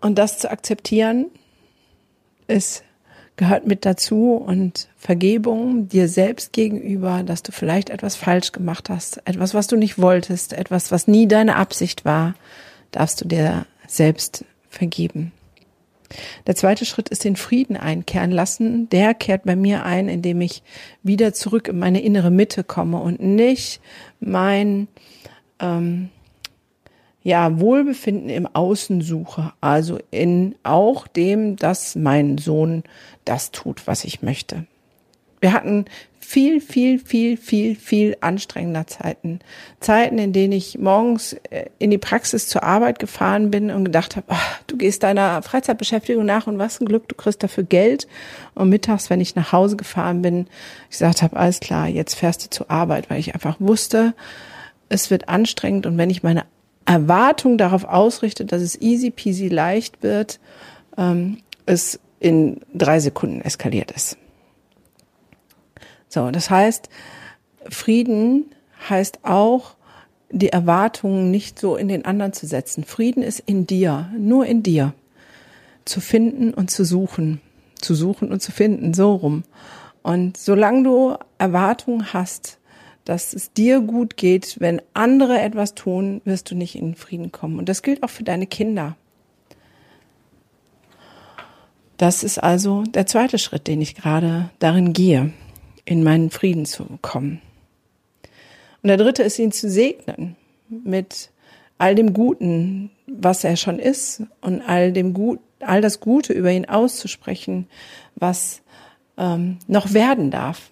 Und 0.00 0.18
das 0.18 0.40
zu 0.40 0.50
akzeptieren, 0.50 1.26
ist, 2.48 2.82
gehört 3.38 3.66
mit 3.66 3.86
dazu 3.86 4.34
und 4.34 4.88
Vergebung 4.98 5.88
dir 5.88 6.08
selbst 6.08 6.52
gegenüber, 6.52 7.22
dass 7.22 7.42
du 7.42 7.52
vielleicht 7.52 7.88
etwas 7.88 8.16
falsch 8.16 8.52
gemacht 8.52 8.90
hast, 8.90 9.26
etwas, 9.26 9.54
was 9.54 9.68
du 9.68 9.76
nicht 9.76 9.98
wolltest, 9.98 10.52
etwas, 10.52 10.92
was 10.92 11.08
nie 11.08 11.26
deine 11.26 11.56
Absicht 11.56 12.04
war, 12.04 12.34
darfst 12.90 13.20
du 13.22 13.28
dir 13.28 13.64
selbst 13.86 14.44
vergeben. 14.68 15.32
Der 16.46 16.56
zweite 16.56 16.84
Schritt 16.84 17.10
ist 17.10 17.24
den 17.24 17.36
Frieden 17.36 17.76
einkehren 17.76 18.32
lassen. 18.32 18.88
Der 18.88 19.14
kehrt 19.14 19.44
bei 19.44 19.56
mir 19.56 19.84
ein, 19.84 20.08
indem 20.08 20.40
ich 20.40 20.62
wieder 21.02 21.32
zurück 21.32 21.68
in 21.68 21.78
meine 21.78 22.02
innere 22.02 22.30
Mitte 22.30 22.64
komme 22.64 22.98
und 22.98 23.20
nicht 23.20 23.80
mein 24.18 24.88
ähm, 25.60 26.08
ja, 27.28 27.60
Wohlbefinden 27.60 28.30
im 28.30 28.46
Außen 28.46 29.02
suche, 29.02 29.52
also 29.60 29.98
in 30.10 30.54
auch 30.62 31.06
dem, 31.06 31.56
dass 31.56 31.94
mein 31.94 32.38
Sohn 32.38 32.84
das 33.26 33.50
tut, 33.50 33.86
was 33.86 34.04
ich 34.04 34.22
möchte. 34.22 34.64
Wir 35.38 35.52
hatten 35.52 35.84
viel, 36.20 36.62
viel, 36.62 36.98
viel, 36.98 37.36
viel, 37.36 37.76
viel 37.76 38.16
anstrengender 38.22 38.86
Zeiten. 38.86 39.40
Zeiten, 39.78 40.16
in 40.16 40.32
denen 40.32 40.54
ich 40.54 40.78
morgens 40.78 41.34
äh, 41.50 41.66
in 41.78 41.90
die 41.90 41.98
Praxis 41.98 42.48
zur 42.48 42.62
Arbeit 42.62 42.98
gefahren 42.98 43.50
bin 43.50 43.70
und 43.70 43.84
gedacht 43.84 44.16
habe, 44.16 44.28
ach, 44.30 44.60
du 44.66 44.78
gehst 44.78 45.02
deiner 45.02 45.42
Freizeitbeschäftigung 45.42 46.24
nach 46.24 46.46
und 46.46 46.58
was 46.58 46.80
ein 46.80 46.86
Glück, 46.86 47.08
du 47.08 47.14
kriegst 47.14 47.42
dafür 47.42 47.64
Geld. 47.64 48.08
Und 48.54 48.70
mittags, 48.70 49.10
wenn 49.10 49.20
ich 49.20 49.36
nach 49.36 49.52
Hause 49.52 49.76
gefahren 49.76 50.22
bin, 50.22 50.46
ich 50.84 50.96
gesagt 50.96 51.20
habe, 51.20 51.36
alles 51.36 51.60
klar, 51.60 51.88
jetzt 51.88 52.14
fährst 52.14 52.42
du 52.46 52.48
zur 52.48 52.70
Arbeit, 52.70 53.10
weil 53.10 53.20
ich 53.20 53.34
einfach 53.34 53.56
wusste, 53.58 54.14
es 54.88 55.10
wird 55.10 55.28
anstrengend 55.28 55.84
und 55.84 55.98
wenn 55.98 56.08
ich 56.08 56.22
meine 56.22 56.46
Erwartung 56.88 57.58
darauf 57.58 57.84
ausrichte, 57.84 58.46
dass 58.46 58.62
es 58.62 58.80
easy 58.80 59.10
peasy 59.10 59.48
leicht 59.48 60.02
wird, 60.02 60.40
ähm, 60.96 61.38
es 61.66 62.00
in 62.18 62.60
drei 62.72 62.98
Sekunden 62.98 63.42
eskaliert 63.42 63.90
ist. 63.90 64.16
So, 66.08 66.30
das 66.30 66.48
heißt, 66.48 66.88
Frieden 67.68 68.46
heißt 68.88 69.20
auch, 69.24 69.76
die 70.30 70.48
Erwartungen 70.48 71.30
nicht 71.30 71.58
so 71.58 71.76
in 71.76 71.88
den 71.88 72.06
anderen 72.06 72.32
zu 72.32 72.46
setzen. 72.46 72.84
Frieden 72.84 73.22
ist 73.22 73.40
in 73.40 73.66
dir, 73.66 74.10
nur 74.16 74.46
in 74.46 74.62
dir. 74.62 74.94
Zu 75.84 76.00
finden 76.00 76.54
und 76.54 76.70
zu 76.70 76.84
suchen. 76.84 77.42
Zu 77.80 77.94
suchen 77.94 78.32
und 78.32 78.40
zu 78.40 78.50
finden, 78.50 78.94
so 78.94 79.14
rum. 79.14 79.44
Und 80.02 80.38
solange 80.38 80.84
du 80.84 81.16
Erwartungen 81.36 82.14
hast, 82.14 82.57
dass 83.08 83.32
es 83.32 83.54
dir 83.54 83.80
gut 83.80 84.18
geht, 84.18 84.56
wenn 84.60 84.82
andere 84.92 85.40
etwas 85.40 85.74
tun, 85.74 86.20
wirst 86.26 86.50
du 86.50 86.54
nicht 86.54 86.74
in 86.74 86.94
Frieden 86.94 87.32
kommen. 87.32 87.58
Und 87.58 87.70
das 87.70 87.80
gilt 87.80 88.02
auch 88.02 88.10
für 88.10 88.22
deine 88.22 88.46
Kinder. 88.46 88.98
Das 91.96 92.22
ist 92.22 92.36
also 92.36 92.82
der 92.82 93.06
zweite 93.06 93.38
Schritt, 93.38 93.66
den 93.66 93.80
ich 93.80 93.94
gerade 93.94 94.50
darin 94.58 94.92
gehe, 94.92 95.32
in 95.86 96.04
meinen 96.04 96.28
Frieden 96.28 96.66
zu 96.66 96.84
kommen. 97.00 97.40
Und 98.82 98.88
der 98.88 98.98
dritte 98.98 99.22
ist, 99.22 99.38
ihn 99.38 99.52
zu 99.52 99.70
segnen 99.70 100.36
mit 100.68 101.30
all 101.78 101.94
dem 101.94 102.12
Guten, 102.12 102.90
was 103.06 103.42
er 103.42 103.56
schon 103.56 103.78
ist 103.78 104.22
und 104.42 104.60
all 104.60 104.92
dem 104.92 105.14
Gut, 105.14 105.40
all 105.60 105.80
das 105.80 106.00
Gute 106.00 106.34
über 106.34 106.52
ihn 106.52 106.66
auszusprechen, 106.66 107.68
was 108.16 108.60
ähm, 109.16 109.60
noch 109.66 109.94
werden 109.94 110.30
darf 110.30 110.70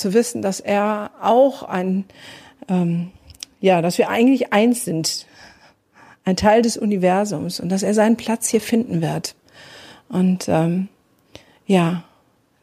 zu 0.00 0.14
wissen, 0.14 0.42
dass 0.42 0.60
er 0.60 1.10
auch 1.20 1.62
ein, 1.62 2.04
ähm, 2.68 3.12
ja, 3.60 3.82
dass 3.82 3.98
wir 3.98 4.08
eigentlich 4.08 4.52
eins 4.52 4.84
sind, 4.84 5.26
ein 6.24 6.36
Teil 6.36 6.62
des 6.62 6.76
Universums 6.76 7.60
und 7.60 7.68
dass 7.70 7.82
er 7.82 7.94
seinen 7.94 8.16
Platz 8.16 8.48
hier 8.48 8.60
finden 8.60 9.02
wird. 9.02 9.34
Und 10.08 10.48
ähm, 10.48 10.88
ja, 11.66 12.04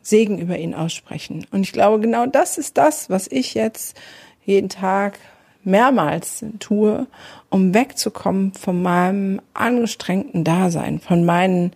Segen 0.02 0.38
über 0.40 0.58
ihn 0.58 0.74
aussprechen. 0.74 1.46
Und 1.52 1.62
ich 1.62 1.74
glaube, 1.74 2.00
genau 2.00 2.26
das 2.26 2.58
ist 2.58 2.78
das, 2.78 3.10
was 3.10 3.28
ich 3.28 3.54
jetzt 3.54 3.98
jeden 4.46 4.70
Tag 4.70 5.20
mehrmals 5.64 6.46
tue, 6.60 7.08
um 7.50 7.74
wegzukommen 7.74 8.54
von 8.54 8.82
meinem 8.82 9.42
angestrengten 9.54 10.46
Dasein, 10.46 11.00
von 11.02 11.26
meinen, 11.26 11.74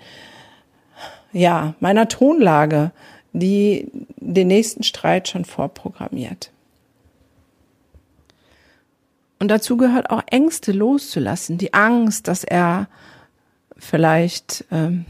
ja, 1.34 1.74
meiner 1.82 2.08
Tonlage, 2.08 2.92
die 3.34 3.90
den 4.18 4.48
nächsten 4.48 4.84
Streit 4.84 5.28
schon 5.28 5.46
vorprogrammiert. 5.46 6.52
Und 9.40 9.48
dazu 9.48 9.76
gehört 9.78 10.10
auch 10.10 10.22
Ängste 10.28 10.72
loszulassen, 10.72 11.58
die 11.58 11.74
Angst, 11.74 12.28
dass 12.28 12.44
er 12.44 12.88
vielleicht 13.76 14.66
ähm, 14.70 15.06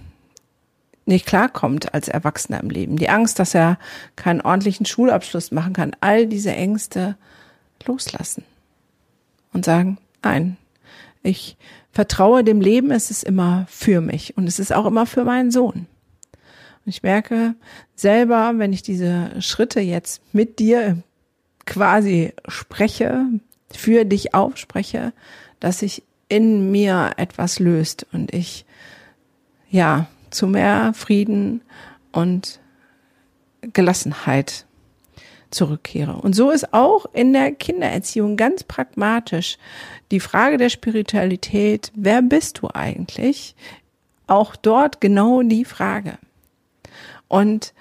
nicht 1.06 1.26
klarkommt 1.26 1.94
als 1.94 2.08
Erwachsener 2.08 2.62
im 2.62 2.70
Leben, 2.70 2.96
die 2.96 3.10
Angst, 3.10 3.40
dass 3.40 3.54
er 3.54 3.78
keinen 4.16 4.42
ordentlichen 4.42 4.86
Schulabschluss 4.86 5.52
machen 5.52 5.74
kann, 5.74 5.96
all 6.00 6.28
diese 6.28 6.52
Ängste 6.52 7.18
loslassen 7.86 8.46
und 9.52 9.66
sagen, 9.66 9.98
nein, 10.24 10.58
ich 11.24 11.58
vertraue 11.92 12.44
dem 12.44 12.62
Leben, 12.62 12.92
es 12.92 13.12
ist 13.12 13.24
immer 13.24 13.66
für 13.70 14.00
mich 14.00 14.38
und 14.38 14.48
es 14.48 14.60
ist 14.60 14.72
auch 14.72 14.86
immer 14.86 15.06
für 15.06 15.26
meinen 15.26 15.52
Sohn. 15.52 15.88
Ich 16.86 17.04
merke 17.04 17.56
selber, 17.96 18.54
wenn 18.58 18.74
ich 18.74 18.82
diese 18.82 19.42
Schritte 19.42 19.80
jetzt 19.80 20.22
mit 20.34 20.60
dir 20.60 20.98
quasi 21.66 22.34
spreche, 22.48 23.26
für 23.72 24.04
dich 24.06 24.34
aufspreche, 24.34 25.14
dass 25.60 25.80
sich 25.80 26.04
in 26.28 26.72
mir 26.72 27.12
etwas 27.18 27.60
löst 27.60 28.08
und 28.12 28.34
ich 28.34 28.66
ja 29.70 30.08
zu 30.30 30.48
mehr 30.48 30.94
Frieden 30.94 31.62
und 32.12 32.60
Gelassenheit 33.62 34.66
zurückkehre. 35.52 36.14
Und 36.14 36.34
so 36.34 36.50
ist 36.50 36.74
auch 36.74 37.06
in 37.14 37.34
der 37.34 37.52
Kindererziehung 37.52 38.38
ganz 38.38 38.64
pragmatisch 38.64 39.58
die 40.10 40.20
Frage 40.20 40.58
der 40.58 40.70
Spiritualität, 40.70 41.92
wer 41.96 42.22
bist 42.22 42.60
du 42.60 42.70
eigentlich? 42.74 43.56
Auch 44.28 44.56
dort 44.56 45.02
genau 45.02 45.42
die 45.44 45.66
Frage. 45.66 46.18
Und 47.32 47.74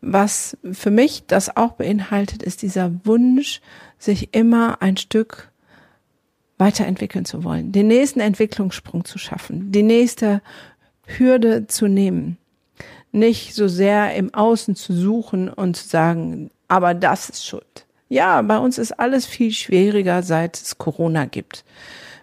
was 0.00 0.56
für 0.72 0.90
mich 0.90 1.24
das 1.26 1.54
auch 1.58 1.72
beinhaltet, 1.72 2.42
ist 2.42 2.62
dieser 2.62 2.90
Wunsch, 3.04 3.60
sich 3.98 4.30
immer 4.32 4.80
ein 4.80 4.96
Stück 4.96 5.50
weiterentwickeln 6.56 7.26
zu 7.26 7.44
wollen, 7.44 7.70
den 7.70 7.88
nächsten 7.88 8.20
Entwicklungssprung 8.20 9.04
zu 9.04 9.18
schaffen, 9.18 9.72
die 9.72 9.82
nächste 9.82 10.40
Hürde 11.04 11.66
zu 11.66 11.86
nehmen. 11.86 12.38
Nicht 13.12 13.54
so 13.54 13.68
sehr 13.68 14.14
im 14.14 14.32
Außen 14.32 14.74
zu 14.74 14.94
suchen 14.94 15.50
und 15.50 15.76
zu 15.76 15.86
sagen, 15.86 16.50
aber 16.66 16.94
das 16.94 17.28
ist 17.28 17.46
schuld. 17.46 17.84
Ja, 18.08 18.40
bei 18.40 18.56
uns 18.56 18.78
ist 18.78 18.98
alles 18.98 19.26
viel 19.26 19.52
schwieriger, 19.52 20.22
seit 20.22 20.56
es 20.56 20.78
Corona 20.78 21.26
gibt. 21.26 21.62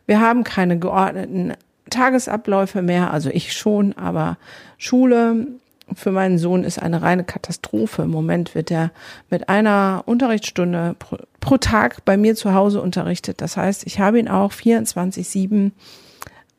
Wir 0.08 0.20
haben 0.20 0.44
keine 0.44 0.80
geordneten 0.80 1.54
Tagesabläufe 1.92 2.82
mehr, 2.82 3.12
also 3.12 3.30
ich 3.30 3.54
schon, 3.54 3.94
aber 3.94 4.40
Schule 4.80 5.46
für 5.96 6.12
meinen 6.12 6.38
Sohn 6.38 6.64
ist 6.64 6.82
eine 6.82 7.02
reine 7.02 7.24
Katastrophe. 7.24 8.04
Im 8.04 8.12
Moment 8.12 8.56
wird 8.56 8.72
er 8.72 8.92
mit 9.30 9.50
einer 9.50 10.04
Unterrichtsstunde 10.06 10.96
pro, 10.98 11.18
pro 11.40 11.58
Tag 11.58 12.06
bei 12.06 12.18
mir 12.18 12.36
zu 12.36 12.54
Hause 12.54 12.82
unterrichtet. 12.82 13.42
Das 13.42 13.58
heißt, 13.58 13.86
ich 13.86 14.00
habe 14.00 14.20
ihn 14.20 14.28
auch 14.28 14.52
24-7 14.52 15.72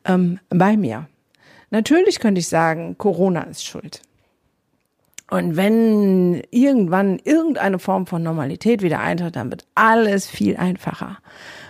ähm, 0.05 0.39
bei 0.49 0.77
mir. 0.77 1.07
Natürlich 1.71 2.19
könnte 2.19 2.39
ich 2.39 2.47
sagen, 2.47 2.97
Corona 2.97 3.41
ist 3.41 3.65
schuld. 3.65 4.01
Und 5.29 5.55
wenn 5.55 6.43
irgendwann 6.51 7.19
irgendeine 7.23 7.79
Form 7.79 8.05
von 8.05 8.21
Normalität 8.21 8.83
wieder 8.83 8.99
eintritt, 8.99 9.35
dann 9.35 9.49
wird 9.49 9.65
alles 9.73 10.27
viel 10.27 10.57
einfacher. 10.57 11.17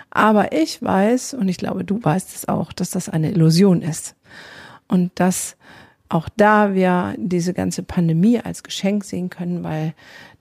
Aber 0.09 0.51
ich 0.51 0.81
weiß, 0.81 1.33
und 1.33 1.47
ich 1.47 1.57
glaube, 1.57 1.83
du 1.83 2.03
weißt 2.03 2.35
es 2.35 2.47
auch, 2.47 2.73
dass 2.73 2.89
das 2.89 3.09
eine 3.09 3.31
Illusion 3.31 3.81
ist. 3.81 4.15
Und 4.87 5.11
dass 5.15 5.55
auch 6.13 6.29
da 6.37 6.75
wir 6.75 7.15
diese 7.17 7.53
ganze 7.53 7.81
Pandemie 7.81 8.39
als 8.39 8.61
Geschenk 8.61 9.03
sehen 9.03 9.31
können, 9.31 9.63
weil 9.63 9.93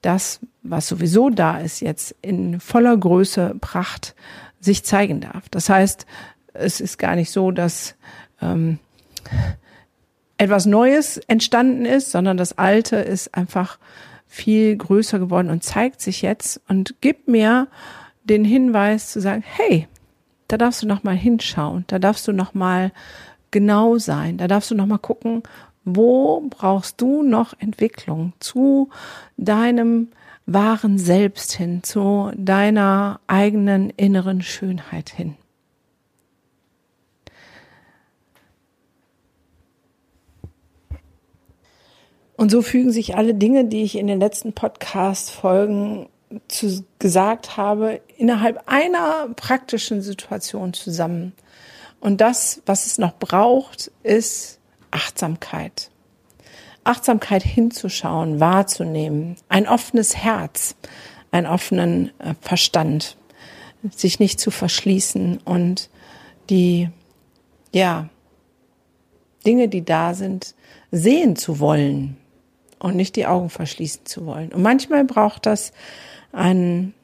das, 0.03 0.41
was 0.63 0.87
sowieso 0.87 1.31
da 1.31 1.59
ist, 1.59 1.81
jetzt 1.81 2.15
in 2.21 2.61
voller 2.61 2.95
Größe, 2.97 3.57
Pracht 3.61 4.15
sich 4.61 4.85
zeigen 4.85 5.21
darf. 5.21 5.49
Das 5.49 5.71
heißt, 5.71 6.07
es 6.53 6.81
ist 6.81 6.99
gar 6.99 7.17
nicht 7.17 7.31
so, 7.31 7.51
dass 7.51 7.95
ähm, 8.43 8.79
etwas 10.37 10.67
Neues 10.67 11.17
entstanden 11.17 11.87
ist, 11.87 12.11
sondern 12.11 12.37
das 12.37 12.59
Alte 12.59 12.97
ist 12.97 13.35
einfach 13.35 13.79
viel 14.27 14.77
größer 14.77 15.19
geworden 15.19 15.49
und 15.49 15.65
zeigt 15.65 16.03
sich 16.03 16.21
jetzt 16.21 16.61
und 16.69 17.01
gibt 17.01 17.29
mir 17.29 17.69
den 18.25 18.45
Hinweis 18.45 19.11
zu 19.11 19.21
sagen, 19.21 19.43
hey, 19.45 19.89
da 20.49 20.59
darfst 20.59 20.83
du 20.83 20.87
noch 20.87 21.03
mal 21.03 21.17
hinschauen, 21.17 21.85
da 21.87 21.99
darfst 21.99 22.29
du 22.29 22.33
noch 22.33 22.53
mal 22.53 22.93
genau 23.53 23.99
sein, 23.99 24.39
da 24.39 24.49
darfst 24.49 24.71
du 24.73 24.75
noch 24.75 24.87
mal 24.87 24.99
gucken, 24.99 25.45
wo 25.85 26.41
brauchst 26.51 27.01
du 27.01 27.23
noch 27.23 27.55
Entwicklung 27.59 28.33
zu 28.41 28.91
deinem 29.37 30.09
wahren 30.47 30.99
Selbst 30.99 31.53
hin, 31.53 31.83
zu 31.83 32.33
deiner 32.37 33.21
eigenen 33.27 33.91
inneren 33.91 34.43
Schönheit 34.43 35.11
hin. 35.11 35.37
Und 42.37 42.51
so 42.51 42.61
fügen 42.61 42.91
sich 42.91 43.17
alle 43.17 43.35
Dinge, 43.35 43.67
die 43.67 43.85
ich 43.85 43.97
in 43.97 44.09
den 44.09 44.19
letzten 44.19 44.53
Podcast-Folgen 44.53 46.09
gesagt 46.99 47.57
habe, 47.57 48.01
innerhalb 48.17 48.65
einer 48.67 49.29
praktischen 49.37 50.03
Situation 50.03 50.73
zusammen. 50.73 51.35
Und 52.03 52.21
das, 52.21 52.61
was 52.67 52.87
es 52.87 52.99
noch 52.99 53.17
braucht, 53.17 53.93
ist 54.03 54.59
Achtsamkeit. 54.91 55.93
Achtsamkeit 56.83 57.45
hinzuschauen, 57.45 58.41
wahrzunehmen, 58.41 59.37
ein 59.49 59.69
offenes 59.69 60.17
Herz, 60.17 60.75
einen 61.31 61.47
offenen 61.47 62.11
äh, 62.19 62.35
Verstand, 62.41 63.17
sich 63.95 64.19
nicht 64.19 64.41
zu 64.41 64.51
verschließen 64.51 65.39
und 65.45 65.91
die, 66.51 66.91
ja, 67.73 68.09
Dinge, 69.47 69.69
die 69.69 69.85
da 69.85 70.15
sind, 70.15 70.57
sehen 70.91 71.37
zu 71.37 71.61
wollen 71.61 72.17
und 72.81 72.97
nicht 72.97 73.15
die 73.15 73.27
Augen 73.27 73.49
verschließen 73.49 74.07
zu 74.07 74.27
wollen. 74.27 74.53
Und 74.53 74.63
manchmal 74.63 75.05
braucht 75.05 75.47
das 75.47 75.73
einen 76.33 76.95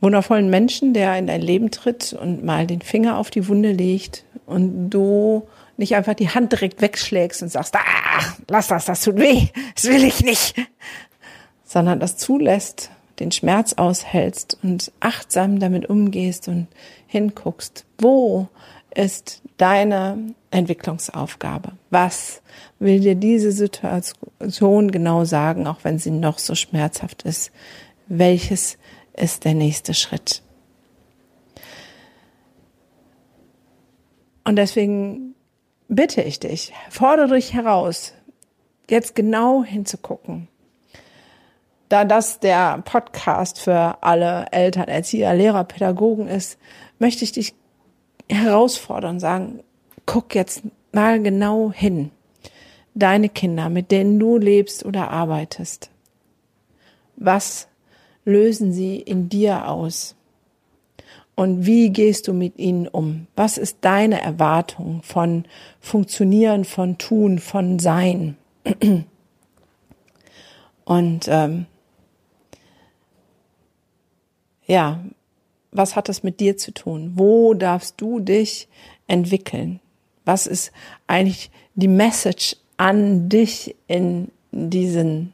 wundervollen 0.00 0.50
Menschen, 0.50 0.92
der 0.92 1.16
in 1.18 1.26
dein 1.26 1.40
Leben 1.40 1.70
tritt 1.70 2.12
und 2.12 2.44
mal 2.44 2.66
den 2.66 2.82
Finger 2.82 3.18
auf 3.18 3.30
die 3.30 3.48
Wunde 3.48 3.72
legt 3.72 4.24
und 4.46 4.90
du 4.90 5.46
nicht 5.76 5.94
einfach 5.94 6.14
die 6.14 6.30
Hand 6.30 6.52
direkt 6.52 6.80
wegschlägst 6.80 7.42
und 7.42 7.48
sagst, 7.50 7.74
ah, 7.76 8.22
lass 8.48 8.68
das, 8.68 8.86
das 8.86 9.02
tut 9.02 9.16
weh, 9.16 9.48
das 9.74 9.84
will 9.84 10.04
ich 10.04 10.24
nicht, 10.24 10.54
sondern 11.64 12.00
das 12.00 12.16
zulässt, 12.16 12.90
den 13.18 13.32
Schmerz 13.32 13.74
aushältst 13.74 14.58
und 14.62 14.92
achtsam 15.00 15.58
damit 15.58 15.88
umgehst 15.88 16.48
und 16.48 16.68
hinguckst, 17.06 17.84
wo 17.98 18.48
ist 18.94 19.42
deine 19.58 20.34
Entwicklungsaufgabe? 20.50 21.72
Was 21.90 22.42
will 22.78 23.00
dir 23.00 23.14
diese 23.14 23.52
Situation 23.52 24.90
genau 24.90 25.24
sagen, 25.24 25.66
auch 25.66 25.78
wenn 25.82 25.98
sie 25.98 26.10
noch 26.10 26.38
so 26.38 26.54
schmerzhaft 26.54 27.22
ist? 27.22 27.52
welches 28.08 28.78
ist 29.16 29.44
der 29.44 29.54
nächste 29.54 29.94
Schritt. 29.94 30.42
Und 34.44 34.56
deswegen 34.56 35.34
bitte 35.88 36.22
ich 36.22 36.38
dich, 36.38 36.72
fordere 36.88 37.34
dich 37.34 37.52
heraus, 37.52 38.14
jetzt 38.88 39.14
genau 39.14 39.64
hinzugucken. 39.64 40.48
Da 41.88 42.04
das 42.04 42.40
der 42.40 42.78
Podcast 42.84 43.60
für 43.60 44.02
alle 44.02 44.46
Eltern, 44.50 44.88
Erzieher, 44.88 45.34
Lehrer, 45.34 45.64
Pädagogen 45.64 46.28
ist, 46.28 46.58
möchte 46.98 47.24
ich 47.24 47.32
dich 47.32 47.54
herausfordern 48.28 49.16
und 49.16 49.20
sagen, 49.20 49.62
guck 50.04 50.34
jetzt 50.34 50.62
mal 50.92 51.22
genau 51.22 51.72
hin. 51.72 52.10
Deine 52.94 53.28
Kinder, 53.28 53.68
mit 53.68 53.90
denen 53.90 54.18
du 54.18 54.38
lebst 54.38 54.84
oder 54.84 55.10
arbeitest. 55.10 55.90
Was 57.16 57.68
lösen 58.26 58.72
sie 58.72 58.98
in 58.98 59.30
dir 59.30 59.68
aus? 59.68 60.14
Und 61.34 61.64
wie 61.66 61.90
gehst 61.90 62.28
du 62.28 62.32
mit 62.32 62.58
ihnen 62.58 62.88
um? 62.88 63.26
Was 63.36 63.56
ist 63.58 63.78
deine 63.82 64.20
Erwartung 64.20 65.02
von 65.02 65.44
Funktionieren, 65.80 66.64
von 66.64 66.98
Tun, 66.98 67.38
von 67.38 67.78
Sein? 67.78 68.36
Und 70.84 71.26
ähm, 71.28 71.66
ja, 74.66 75.04
was 75.72 75.94
hat 75.94 76.08
das 76.08 76.22
mit 76.22 76.40
dir 76.40 76.56
zu 76.56 76.72
tun? 76.72 77.12
Wo 77.16 77.54
darfst 77.54 78.00
du 78.00 78.20
dich 78.20 78.68
entwickeln? 79.06 79.80
Was 80.24 80.46
ist 80.46 80.72
eigentlich 81.06 81.50
die 81.74 81.88
Message 81.88 82.56
an 82.78 83.28
dich 83.28 83.76
in 83.88 84.30
diesen 84.52 85.32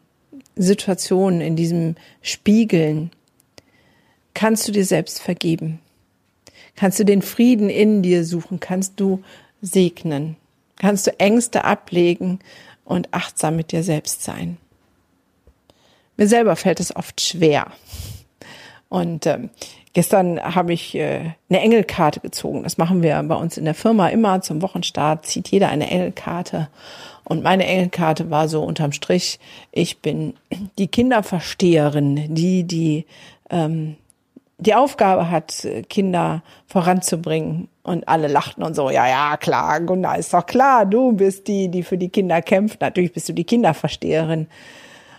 Situationen, 0.56 1.40
in 1.40 1.56
diesem 1.56 1.96
Spiegeln, 2.20 3.10
kannst 4.34 4.68
du 4.68 4.72
dir 4.72 4.84
selbst 4.84 5.20
vergeben. 5.20 5.80
Kannst 6.76 6.98
du 6.98 7.04
den 7.04 7.22
Frieden 7.22 7.70
in 7.70 8.02
dir 8.02 8.24
suchen, 8.24 8.60
kannst 8.60 8.98
du 8.98 9.22
segnen, 9.60 10.36
kannst 10.76 11.06
du 11.06 11.18
Ängste 11.18 11.64
ablegen 11.64 12.40
und 12.84 13.12
achtsam 13.12 13.56
mit 13.56 13.72
dir 13.72 13.82
selbst 13.82 14.22
sein. 14.22 14.58
Mir 16.16 16.26
selber 16.26 16.56
fällt 16.56 16.80
es 16.80 16.94
oft 16.94 17.20
schwer. 17.20 17.72
Und 18.88 19.26
ähm, 19.26 19.50
gestern 19.92 20.40
habe 20.40 20.72
ich 20.72 20.94
äh, 20.94 21.33
eine 21.48 21.61
Engelkarte 21.61 22.20
gezogen. 22.20 22.62
Das 22.62 22.78
machen 22.78 23.02
wir 23.02 23.22
bei 23.22 23.35
uns 23.35 23.57
in 23.57 23.64
der 23.64 23.74
Firma 23.74 24.09
immer 24.09 24.40
zum 24.40 24.62
Wochenstart, 24.62 25.26
zieht 25.26 25.48
jeder 25.48 25.68
eine 25.68 25.90
Engelkarte. 25.90 26.68
Und 27.24 27.42
meine 27.42 27.66
Engelkarte 27.66 28.31
war 28.31 28.48
so 28.48 28.62
unterm 28.62 28.92
Strich, 28.92 29.38
ich 29.70 30.00
bin 30.00 30.35
die 30.78 30.88
Kinderversteherin, 30.88 32.35
die 32.35 32.64
die 32.64 33.07
ähm, 33.50 33.96
die 34.59 34.74
Aufgabe 34.74 35.31
hat, 35.31 35.66
Kinder 35.88 36.42
voranzubringen. 36.66 37.68
Und 37.83 38.07
alle 38.07 38.28
lachten 38.28 38.62
und 38.62 38.76
so, 38.76 38.90
ja, 38.90 39.09
ja, 39.09 39.37
klar, 39.37 39.81
Gunnar, 39.81 40.16
ist 40.16 40.33
doch 40.33 40.46
klar, 40.46 40.87
du 40.87 41.12
bist 41.12 41.48
die, 41.48 41.68
die 41.68 41.83
für 41.83 41.98
die 41.98 42.11
Kinder 42.11 42.40
kämpft. 42.40 42.81
Natürlich 42.81 43.12
bist 43.12 43.28
du 43.28 43.33
die 43.33 43.42
Kinderversteherin. 43.42 44.46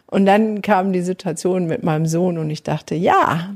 Und 0.07 0.25
dann 0.25 0.61
kam 0.61 0.93
die 0.93 1.01
Situation 1.01 1.67
mit 1.67 1.83
meinem 1.83 2.05
Sohn 2.05 2.37
und 2.37 2.49
ich 2.49 2.63
dachte, 2.63 2.95
ja, 2.95 3.49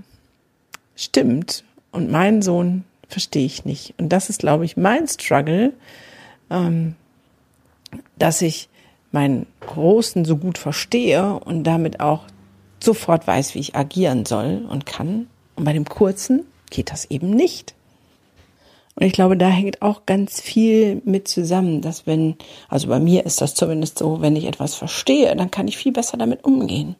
stimmt. 0.97 1.63
Und 1.91 2.11
meinen 2.11 2.41
Sohn 2.41 2.83
verstehe 3.07 3.45
ich 3.45 3.63
nicht. 3.63 3.93
Und 3.97 4.09
das 4.09 4.29
ist, 4.29 4.39
glaube 4.39 4.65
ich, 4.65 4.75
mein 4.75 5.07
Struggle. 5.07 5.71
Ähm, 6.49 6.95
dass 8.17 8.41
ich 8.41 8.69
meinen 9.11 9.47
Großen 9.61 10.25
so 10.25 10.37
gut 10.37 10.57
verstehe 10.57 11.39
und 11.39 11.63
damit 11.63 11.99
auch 11.99 12.23
sofort 12.83 13.25
weiß, 13.25 13.55
wie 13.55 13.59
ich 13.59 13.75
agieren 13.75 14.25
soll 14.25 14.65
und 14.69 14.85
kann. 14.85 15.27
Und 15.55 15.63
bei 15.63 15.73
dem 15.73 15.85
Kurzen 15.85 16.45
geht 16.69 16.91
das 16.91 17.05
eben 17.05 17.31
nicht. 17.31 17.73
Und 18.95 19.05
ich 19.05 19.13
glaube, 19.13 19.37
da 19.37 19.47
hängt 19.47 19.81
auch 19.81 20.05
ganz 20.05 20.41
viel 20.41 21.01
mit 21.05 21.27
zusammen, 21.27 21.81
dass 21.81 22.07
wenn, 22.07 22.35
also 22.67 22.87
bei 22.87 22.99
mir 22.99 23.25
ist 23.25 23.41
das 23.41 23.53
zumindest 23.53 23.99
so, 23.99 24.21
wenn 24.21 24.35
ich 24.35 24.45
etwas 24.45 24.75
verstehe, 24.75 25.35
dann 25.35 25.51
kann 25.51 25.67
ich 25.67 25.77
viel 25.77 25.91
besser 25.91 26.17
damit 26.17 26.43
umgehen. 26.43 26.95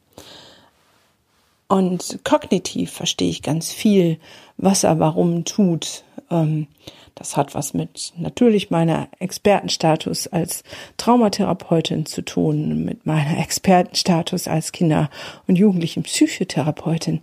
Und 1.68 2.20
kognitiv 2.24 2.90
verstehe 2.90 3.28
ich 3.28 3.42
ganz 3.42 3.70
viel, 3.72 4.18
was 4.56 4.84
er 4.84 4.98
warum 4.98 5.44
tut. 5.44 6.02
Ähm, 6.30 6.66
das 7.14 7.36
hat 7.36 7.54
was 7.54 7.74
mit 7.74 8.12
natürlich 8.16 8.70
meiner 8.70 9.08
Expertenstatus 9.18 10.28
als 10.28 10.62
Traumatherapeutin 10.96 12.06
zu 12.06 12.22
tun, 12.22 12.84
mit 12.84 13.06
meiner 13.06 13.38
Expertenstatus 13.38 14.48
als 14.48 14.72
Kinder- 14.72 15.10
und 15.46 15.56
Jugendlichen 15.56 16.04
Psychotherapeutin. 16.04 17.20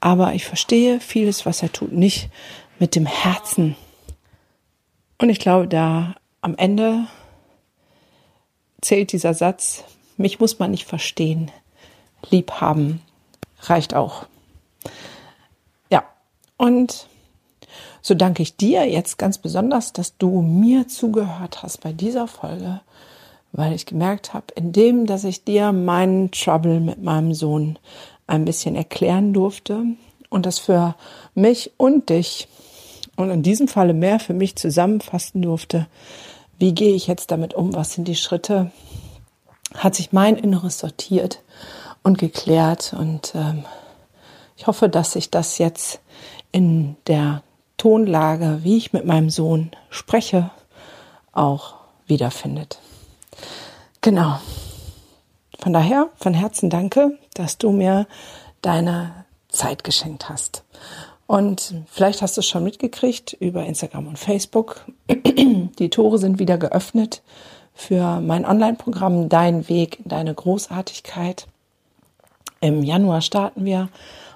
Aber 0.00 0.34
ich 0.34 0.44
verstehe 0.44 1.00
vieles, 1.00 1.44
was 1.44 1.62
er 1.62 1.72
tut, 1.72 1.92
nicht 1.92 2.30
mit 2.78 2.94
dem 2.94 3.06
Herzen. 3.06 3.76
Und 5.18 5.30
ich 5.30 5.40
glaube, 5.40 5.68
da 5.68 6.14
am 6.40 6.56
Ende 6.56 7.06
zählt 8.80 9.12
dieser 9.12 9.34
Satz, 9.34 9.84
mich 10.16 10.40
muss 10.40 10.58
man 10.58 10.70
nicht 10.70 10.86
verstehen, 10.86 11.50
lieb 12.30 12.52
haben, 12.52 13.00
reicht 13.70 13.94
auch. 13.94 14.26
Ja, 15.90 16.04
und 16.56 17.06
so 18.02 18.14
danke 18.14 18.42
ich 18.42 18.56
dir 18.56 18.84
jetzt 18.88 19.18
ganz 19.18 19.38
besonders, 19.38 19.92
dass 19.92 20.18
du 20.18 20.42
mir 20.42 20.88
zugehört 20.88 21.62
hast 21.62 21.80
bei 21.80 21.92
dieser 21.92 22.26
Folge, 22.26 22.80
weil 23.52 23.72
ich 23.72 23.86
gemerkt 23.86 24.34
habe, 24.34 24.46
indem, 24.54 25.06
dass 25.06 25.24
ich 25.24 25.44
dir 25.44 25.72
meinen 25.72 26.30
Trouble 26.30 26.80
mit 26.80 27.02
meinem 27.02 27.34
Sohn 27.34 27.78
ein 28.26 28.44
bisschen 28.44 28.74
erklären 28.74 29.32
durfte 29.32 29.84
und 30.28 30.46
das 30.46 30.58
für 30.58 30.96
mich 31.34 31.72
und 31.76 32.10
dich 32.10 32.48
und 33.16 33.30
in 33.30 33.42
diesem 33.42 33.68
Falle 33.68 33.94
mehr 33.94 34.18
für 34.18 34.34
mich 34.34 34.56
zusammenfassen 34.56 35.40
durfte, 35.40 35.86
wie 36.58 36.74
gehe 36.74 36.94
ich 36.94 37.06
jetzt 37.06 37.30
damit 37.30 37.54
um, 37.54 37.74
was 37.74 37.92
sind 37.92 38.08
die 38.08 38.16
Schritte, 38.16 38.70
hat 39.74 39.94
sich 39.94 40.12
mein 40.12 40.36
Inneres 40.36 40.78
sortiert 40.78 41.40
und 42.04 42.18
geklärt 42.18 42.94
und 42.96 43.34
ähm, 43.34 43.64
ich 44.56 44.68
hoffe, 44.68 44.88
dass 44.88 45.12
sich 45.12 45.30
das 45.30 45.58
jetzt 45.58 46.00
in 46.52 46.96
der 47.08 47.42
Tonlage, 47.76 48.60
wie 48.62 48.76
ich 48.76 48.92
mit 48.92 49.04
meinem 49.04 49.30
Sohn 49.30 49.72
spreche, 49.90 50.50
auch 51.32 51.74
wiederfindet. 52.06 52.78
Genau. 54.00 54.38
Von 55.58 55.72
daher, 55.72 56.10
von 56.16 56.34
Herzen 56.34 56.70
danke, 56.70 57.18
dass 57.34 57.58
du 57.58 57.70
mir 57.72 58.06
deine 58.62 59.24
Zeit 59.48 59.82
geschenkt 59.82 60.28
hast. 60.28 60.62
Und 61.26 61.74
vielleicht 61.90 62.22
hast 62.22 62.36
du 62.36 62.40
es 62.40 62.46
schon 62.46 62.64
mitgekriegt 62.64 63.32
über 63.32 63.64
Instagram 63.64 64.06
und 64.08 64.18
Facebook. 64.18 64.84
Die 65.08 65.90
Tore 65.90 66.18
sind 66.18 66.38
wieder 66.38 66.58
geöffnet 66.58 67.22
für 67.74 68.20
mein 68.20 68.44
Online-Programm 68.44 69.28
Dein 69.28 69.68
Weg 69.68 70.00
in 70.00 70.08
deine 70.10 70.34
Großartigkeit. 70.34 71.46
Im 72.64 72.82
Januar 72.82 73.20
starten 73.20 73.66
wir 73.66 73.90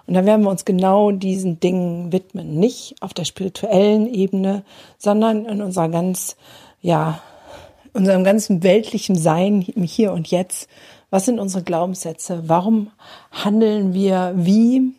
und 0.07 0.13
da 0.13 0.27
werden 0.27 0.43
wir 0.43 0.51
uns 0.51 0.67
genau 0.67 1.13
diesen 1.13 1.61
Dingen 1.61 2.13
widmen. 2.13 2.59
Nicht 2.59 2.97
auf 3.01 3.15
der 3.15 3.25
spirituellen 3.25 4.07
Ebene, 4.13 4.65
sondern 4.99 5.47
in 5.47 5.63
unserer 5.63 5.89
ganz, 5.89 6.37
ja, 6.83 7.23
unserem 7.95 8.25
ganzen 8.25 8.63
weltlichen 8.63 9.17
Sein 9.17 9.63
im 9.63 9.83
Hier 9.83 10.13
und 10.13 10.31
Jetzt. 10.31 10.69
Was 11.09 11.25
sind 11.25 11.39
unsere 11.39 11.65
Glaubenssätze? 11.65 12.43
Warum 12.47 12.91
handeln 13.33 13.95
wir 13.95 14.35
wie? 14.37 14.93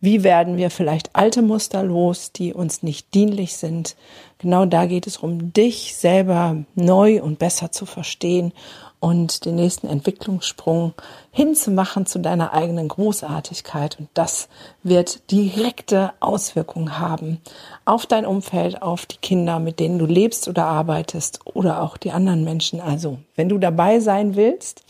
Wie 0.00 0.24
werden 0.24 0.56
wir 0.56 0.70
vielleicht 0.70 1.14
alte 1.14 1.42
Muster 1.42 1.82
los, 1.82 2.32
die 2.32 2.54
uns 2.54 2.82
nicht 2.82 3.12
dienlich 3.12 3.58
sind? 3.58 3.96
Genau 4.38 4.64
da 4.64 4.86
geht 4.86 5.06
es 5.06 5.18
um 5.18 5.52
dich 5.52 5.94
selber 5.94 6.56
neu 6.74 7.22
und 7.22 7.38
besser 7.38 7.70
zu 7.70 7.84
verstehen 7.84 8.54
und 9.02 9.46
den 9.46 9.56
nächsten 9.56 9.88
Entwicklungssprung 9.88 10.94
hinzumachen 11.32 12.06
zu 12.06 12.20
deiner 12.20 12.52
eigenen 12.52 12.86
Großartigkeit. 12.86 13.98
Und 13.98 14.08
das 14.14 14.48
wird 14.84 15.28
direkte 15.32 16.12
Auswirkungen 16.20 17.00
haben 17.00 17.40
auf 17.84 18.06
dein 18.06 18.24
Umfeld, 18.24 18.80
auf 18.80 19.04
die 19.06 19.16
Kinder, 19.16 19.58
mit 19.58 19.80
denen 19.80 19.98
du 19.98 20.06
lebst 20.06 20.46
oder 20.46 20.66
arbeitest 20.66 21.40
oder 21.52 21.82
auch 21.82 21.96
die 21.96 22.12
anderen 22.12 22.44
Menschen. 22.44 22.80
Also, 22.80 23.18
wenn 23.34 23.48
du 23.48 23.58
dabei 23.58 23.98
sein 23.98 24.36
willst, 24.36 24.84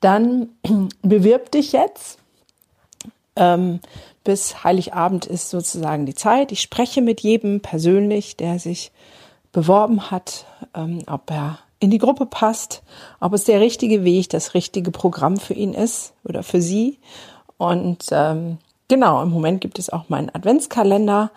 dann 0.00 0.48
bewirb 1.02 1.52
dich 1.52 1.70
jetzt. 1.70 2.18
Ähm, 3.36 3.78
bis 4.24 4.64
Heiligabend 4.64 5.24
ist 5.26 5.50
sozusagen 5.50 6.04
die 6.04 6.16
Zeit. 6.16 6.50
Ich 6.50 6.62
spreche 6.62 7.00
mit 7.00 7.20
jedem 7.20 7.60
persönlich, 7.60 8.36
der 8.36 8.58
sich 8.58 8.90
beworben 9.52 10.10
hat, 10.10 10.46
ähm, 10.74 11.04
ob 11.06 11.30
er 11.30 11.60
in 11.82 11.90
die 11.90 11.98
Gruppe 11.98 12.26
passt, 12.26 12.82
ob 13.20 13.32
es 13.32 13.44
der 13.44 13.60
richtige 13.60 14.04
Weg, 14.04 14.30
das 14.30 14.54
richtige 14.54 14.90
Programm 14.90 15.36
für 15.36 15.54
ihn 15.54 15.74
ist 15.74 16.14
oder 16.24 16.42
für 16.42 16.62
sie. 16.62 16.98
Und 17.58 18.06
ähm, 18.12 18.58
genau, 18.88 19.22
im 19.22 19.30
Moment 19.30 19.60
gibt 19.60 19.78
es 19.78 19.90
auch 19.90 20.08
meinen 20.08 20.30
Adventskalender. 20.32 21.32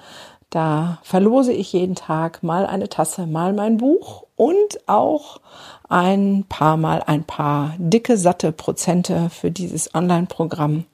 Da 0.51 0.99
verlose 1.01 1.51
ich 1.51 1.73
jeden 1.73 1.95
Tag 1.95 2.43
mal 2.43 2.65
eine 2.65 2.89
Tasse, 2.89 3.25
mal 3.25 3.53
mein 3.53 3.77
Buch 3.77 4.23
und 4.35 4.87
auch 4.87 5.41
ein 5.89 6.45
paar 6.47 6.77
Mal 6.77 7.01
ein 7.05 7.23
paar 7.23 7.73
dicke, 7.77 8.17
satte 8.17 8.51
Prozente 8.51 9.29
für 9.29 9.51
dieses 9.51 9.93
Online-Programm. 9.95 10.85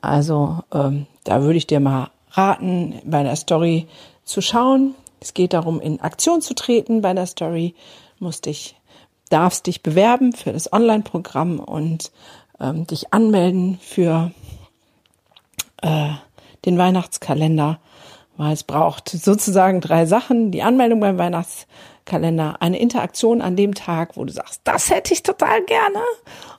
Also 0.00 0.60
ähm, 0.72 1.06
da 1.24 1.42
würde 1.42 1.58
ich 1.58 1.66
dir 1.66 1.80
mal 1.80 2.10
raten, 2.30 3.00
bei 3.04 3.22
der 3.22 3.36
Story 3.36 3.88
zu 4.24 4.40
schauen. 4.40 4.94
Es 5.20 5.34
geht 5.34 5.52
darum, 5.52 5.80
in 5.80 6.00
Aktion 6.00 6.42
zu 6.42 6.54
treten 6.54 7.00
bei 7.00 7.12
der 7.12 7.26
Story. 7.26 7.74
Musst 8.18 8.46
dich, 8.46 8.76
darfst 9.34 9.66
dich 9.66 9.82
bewerben 9.82 10.32
für 10.32 10.52
das 10.52 10.72
Online-Programm 10.72 11.58
und 11.58 12.12
ähm, 12.60 12.86
dich 12.86 13.12
anmelden 13.12 13.80
für 13.82 14.30
äh, 15.82 16.10
den 16.64 16.78
Weihnachtskalender, 16.78 17.80
weil 18.36 18.52
es 18.52 18.62
braucht 18.62 19.08
sozusagen 19.08 19.80
drei 19.80 20.06
Sachen. 20.06 20.52
Die 20.52 20.62
Anmeldung 20.62 21.00
beim 21.00 21.18
Weihnachtskalender, 21.18 22.62
eine 22.62 22.78
Interaktion 22.78 23.42
an 23.42 23.56
dem 23.56 23.74
Tag, 23.74 24.16
wo 24.16 24.24
du 24.24 24.32
sagst, 24.32 24.60
das 24.62 24.88
hätte 24.88 25.12
ich 25.12 25.24
total 25.24 25.64
gerne. 25.64 26.00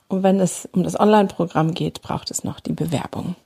Und 0.08 0.22
wenn 0.22 0.38
es 0.38 0.68
um 0.72 0.82
das 0.82 1.00
Online-Programm 1.00 1.72
geht, 1.72 2.02
braucht 2.02 2.30
es 2.30 2.44
noch 2.44 2.60
die 2.60 2.74
Bewerbung. 2.74 3.36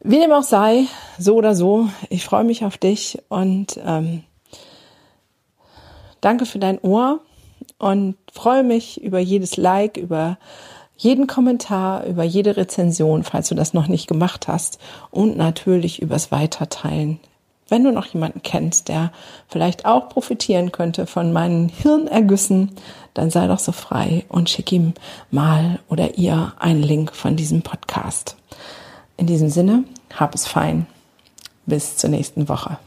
Wie 0.00 0.18
dem 0.18 0.32
auch 0.32 0.42
sei, 0.42 0.86
so 1.18 1.36
oder 1.36 1.54
so, 1.54 1.88
ich 2.10 2.24
freue 2.24 2.44
mich 2.44 2.64
auf 2.64 2.78
dich 2.78 3.22
und 3.28 3.80
ähm, 3.86 4.24
danke 6.20 6.46
für 6.46 6.58
dein 6.58 6.80
Ohr 6.80 7.20
und 7.78 8.16
freue 8.34 8.64
mich 8.64 9.00
über 9.02 9.20
jedes 9.20 9.56
Like, 9.56 9.96
über 9.96 10.38
jeden 10.96 11.26
Kommentar, 11.26 12.04
über 12.04 12.24
jede 12.24 12.56
Rezension, 12.56 13.22
falls 13.22 13.48
du 13.48 13.54
das 13.54 13.74
noch 13.74 13.86
nicht 13.86 14.06
gemacht 14.06 14.48
hast 14.48 14.78
und 15.10 15.36
natürlich 15.36 16.02
übers 16.02 16.32
Weiterteilen. 16.32 17.20
Wenn 17.68 17.84
du 17.84 17.92
noch 17.92 18.06
jemanden 18.06 18.42
kennst, 18.42 18.88
der 18.88 19.10
vielleicht 19.48 19.86
auch 19.86 20.08
profitieren 20.08 20.70
könnte 20.70 21.06
von 21.06 21.32
meinen 21.32 21.68
Hirnergüssen, 21.68 22.72
dann 23.14 23.30
sei 23.30 23.46
doch 23.46 23.58
so 23.58 23.72
frei 23.72 24.24
und 24.28 24.50
schick 24.50 24.70
ihm 24.70 24.92
mal 25.30 25.78
oder 25.88 26.18
ihr 26.18 26.52
einen 26.58 26.82
Link 26.82 27.14
von 27.14 27.36
diesem 27.36 27.62
Podcast. 27.62 28.36
In 29.16 29.26
diesem 29.26 29.48
Sinne, 29.48 29.84
hab 30.14 30.34
es 30.34 30.46
fein. 30.46 30.86
Bis 31.66 31.96
zur 31.96 32.10
nächsten 32.10 32.48
Woche. 32.48 32.78